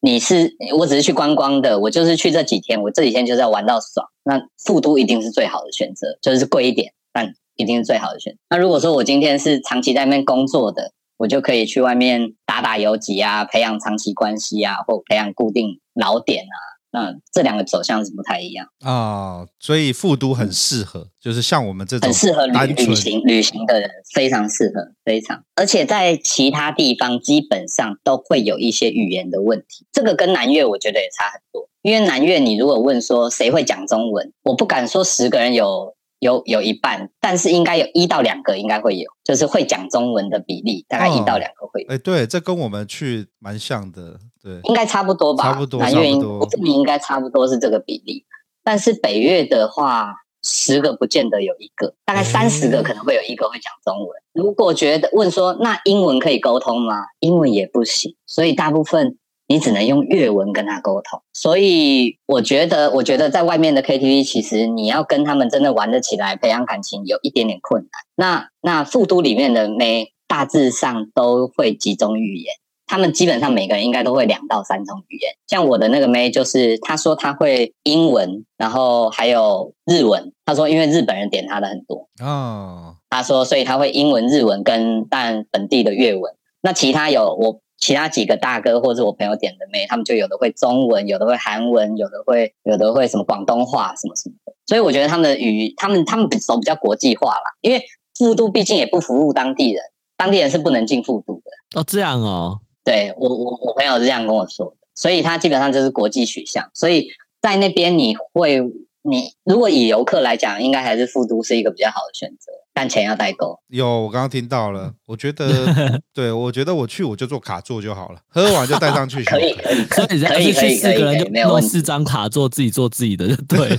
[0.00, 4.08] 你是，我只是去观光的，我就是去这几天，我这几天就是要玩到爽。
[4.24, 8.38] 那富都一定是最好的选择，就是贵一点，但一定是最好的选择。
[8.50, 16.56] 那如果说我今天是长期在那边工作的，我就可以去外面打打游击啊，培养长期关系啊，或培养固定老点啊。
[16.94, 25.42] 那这两个走向是不太一样啊、哦，所以复都很适合，嗯、就是像我们这种很适合旅旅行旅行的人，非常适合，非常。
[25.54, 31.66] 而且在其他地方基本上都会有一些语言的问题，这个跟南越我觉得也差很多。
[31.80, 35.94] 因为南越你如果问说谁会讲中文，我不敢说十个人有。
[36.22, 41.88] 有有一半，但是应该有一到两个应该会有，就是会讲中文的比例大概一到两个会有。
[41.90, 45.42] 哎、哦，对，这跟我们去蛮像的，对，应该差不多吧？
[45.42, 48.24] 差不多，南越我这里应该差不多是这个比例。
[48.62, 50.14] 但是北越的话，
[50.44, 54.08] 十个不见得有一个，大概三十个可能会有一个会讲中文。
[54.16, 57.06] 哎、如果觉得问说那英文可以沟通吗？
[57.18, 59.18] 英文也不行，所以大部分。
[59.52, 67.90] 你只能用粤文跟他沟通，所以我觉得，我觉得在外面的 KTV，其实你要跟他们真的玩得起来，培养感情，有一点点困难。
[68.16, 72.54] 那那富都里面的妹大致上都会几种语言，
[72.86, 75.34] 他们基本上每个人应该都会两到三种语言。
[75.46, 80.32] 像我的那个妹，就是她说她会英文，然后还有日文。
[80.46, 86.32] 她说因为日本人点她的很多哦，她说所以她会英文、日文跟但本地的粤文。
[86.62, 94.54] 那其他有我其他几个大哥或者我朋友点的妹，他们就有的会中文，有的会韩文，有的会有的会什么广东话什么什么的。
[94.66, 97.82] 所以我觉得他们的语，他们他们走比较国际化啦，因为
[98.16, 99.82] 复都毕竟也不服务当地人，
[100.16, 101.80] 当地人是不能进复都的。
[101.80, 102.60] 哦，这样哦。
[102.84, 107.08] 对，我我我朋友是这样跟我说的，所以他基本上就是国际取向，所以
[107.40, 108.60] 在那边你会，
[109.02, 112.52] 你如果以游客来讲，应该还是复都是一个比较好的选择。
[112.74, 113.58] 但钱要带够。
[113.68, 114.92] 有，我刚刚听到了。
[115.06, 119.22] 我觉得， 对，我觉得我去我就做卡座就好了，喝完就带上去。
[119.28, 123.78] 可以，可以，可以，可以，可以，四个人就弄四张卡座，自己做自己的就对。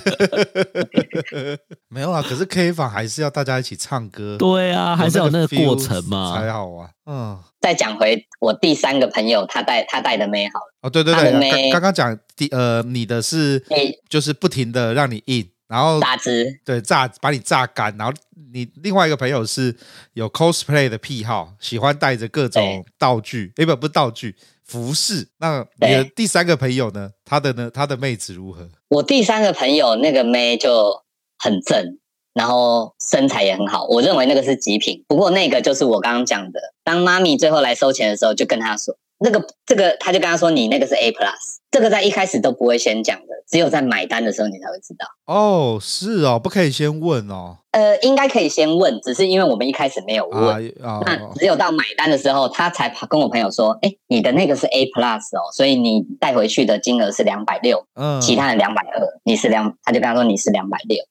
[1.90, 4.38] 没有啊，可是 K 房还是要大家一起唱歌。
[4.38, 6.90] 对啊，还是有那个过程嘛，才好啊。
[7.06, 7.40] 嗯。
[7.60, 10.74] 再讲回我第三个朋友，他带他带的妹好了。
[10.82, 13.64] 哦，对对对，刚刚讲第呃，你的是，
[14.10, 15.50] 就是不停的让你硬。
[15.74, 17.92] 然后榨汁，对，榨把你榨干。
[17.98, 18.14] 然后
[18.54, 19.76] 你另外一个朋友是
[20.14, 25.28] 有 cosplay 的癖好，喜欢带着各种道具，哎不不是道具，服饰。
[25.40, 27.10] 那你的第三个朋友呢？
[27.26, 27.72] 他的呢？
[27.74, 28.70] 他的妹子如何？
[28.90, 31.02] 我第三个朋友那个妹就
[31.40, 31.98] 很正，
[32.36, 33.88] 然后身材也很好。
[33.88, 35.04] 我认为那个是极品。
[35.08, 38.96] 不过那个就是我刚刚讲的，当妈咪最后来收钱的时候，就跟他说。
[39.24, 41.32] 那个这个，他就跟他说：“你那个是 A plus，
[41.72, 47.60] 这个在一开始都不会先讲的，只有在买单的时候你才会知道。”哦，是哦，不可以先问哦。
[47.72, 50.74] 呃，应该可以先问，只是因为我们一开始没有问，
[51.06, 61.02] 那只有到买单的时候，他才跟我朋友说：“哎，你的那个是 A plus 哦，所以你带回去的金额是两百六，嗯，其他的两百二，你是两，他就跟他说你是两百六。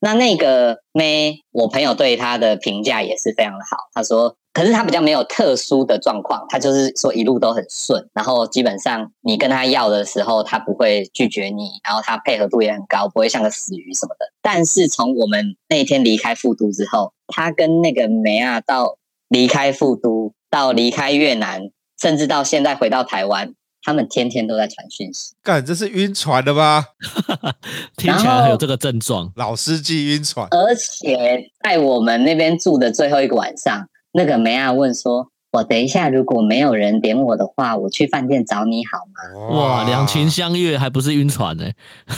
[0.00, 14.26] 那那个妹，我朋友对他的评价也是非常的好，他说。”可是他比较没有特殊的状况，他就是说一路都很顺，然后基本上你跟他要的时候，他不会拒绝你，然后他配合度也很高，不会像个死鱼什么的。
[14.42, 18.96] 但是从我们那天离开富都之后，他跟那个梅亚到
[19.28, 21.70] 离开富都，到离开越南，
[22.00, 25.36] 甚至到现在回到台湾，他们天天都在传讯息。
[25.44, 26.86] 干，这是晕船的吗？
[27.96, 30.48] 听起来还有这个症状，老司机晕船。
[30.50, 33.86] 而且在我们那边住的最后一个晚上。
[34.12, 41.64] 那个梅亚问说：“我等一下，如果没有人点我的话，我去饭店找你好吗？”哇，两情相悦还不是晕船呢？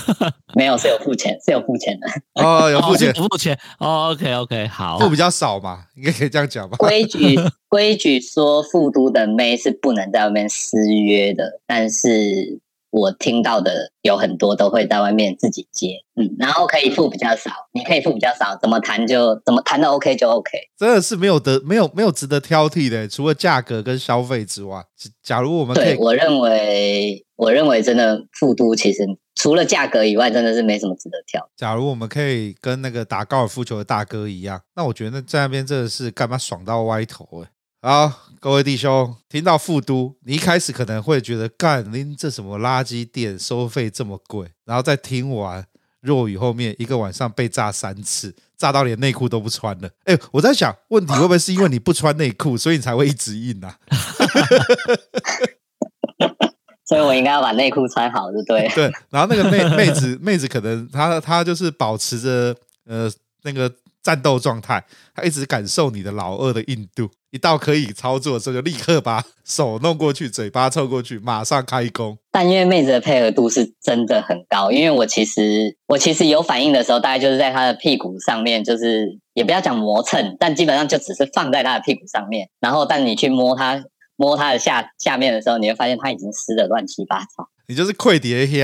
[0.54, 2.06] 没有，是有付钱，是有付钱的。
[2.42, 3.58] 哦，有付钱，哦、付钱。
[3.78, 6.76] 哦，OK OK，好，付比较少嘛，应该可以这样讲吧？
[6.76, 7.38] 规矩
[7.68, 12.60] 规矩说，富都的妹是不能在外面私约的，但是。
[12.92, 24.84] 我听到的有很多都会在外面自己接，嗯，然后可以付比较少，你可以付比较少，怎么谈就怎么谈的 OK 就 OK，真的是没有得没有没有值得挑剔的，除了价格跟消费之外，
[25.22, 28.98] 假如我们对，我认为我认为真的富都其实
[29.36, 31.48] 除了价格以外，真的是没什么值得挑。
[31.56, 37.48] 假如我们可以跟那个打高尔夫球的大哥一样，那我觉得在那边真的是干嘛爽到歪头哎。
[37.84, 38.12] 好，
[38.42, 44.50] 各位弟兄，听到富都，你一开始可能会觉得，干，您这什么垃圾店，收费这么贵。
[44.64, 45.64] 然后再听完
[46.00, 49.88] 若雨后面一个晚上被炸三次，炸到连内裤都不穿了。
[50.06, 53.78] 哎，我在想，问题会不会是因为你不穿内裤， 所以你才会一直硬啊？
[56.84, 58.68] 所以我应该要把内裤穿好，对不对？
[58.74, 58.92] 对。
[59.10, 62.56] 然后那个妹妹子妹子可能她她就是保持着
[62.86, 63.08] 呃
[63.44, 63.72] 那个。
[64.02, 72.18] 战斗状态，她一直感受你的老二的硬度，一到可以操作的时候，就立刻把手弄过去，嘴巴凑过去，马上开工。
[72.30, 83.82] 但因为妹子的配合度是真的很高，因为我其实我其实有反应的时候，大概就是在她的屁股上面，就是也不要讲磨蹭，但基本上就只是放在她的屁股上面，然后但你去摸她
[84.16, 87.48] 摸她的下下面的时候，你会发现她已经湿的乱七八糟。
[87.66, 88.60] 你就是溃碟黑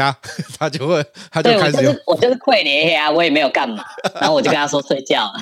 [0.59, 1.77] 他就会，他就开始。
[1.79, 3.83] 我就是我就是溃碟黑啊，我也没有干嘛，
[4.21, 5.33] 然后我就跟他说睡觉了。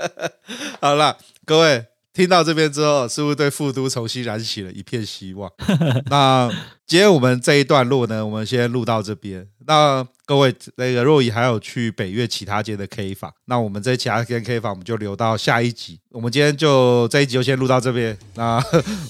[0.80, 1.84] 好了，各位
[2.16, 5.52] 听到这边之后，是不是对复都重新燃起了一片希望？
[6.08, 6.50] 那
[6.86, 9.46] 今天我们这一段路呢，我们先录到这边。
[9.66, 16.00] 那各位，那个若仪还有去北岳其他街的 K 房，那我们这其他间 K 房，我们就留到下一集。
[16.10, 18.16] 我们今天就这一集就先录到这边。
[18.34, 18.62] 那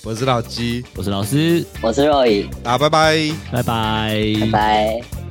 [0.02, 5.25] 我是老鸡，我是老师，我是若仪，啊拜拜，拜拜，拜拜。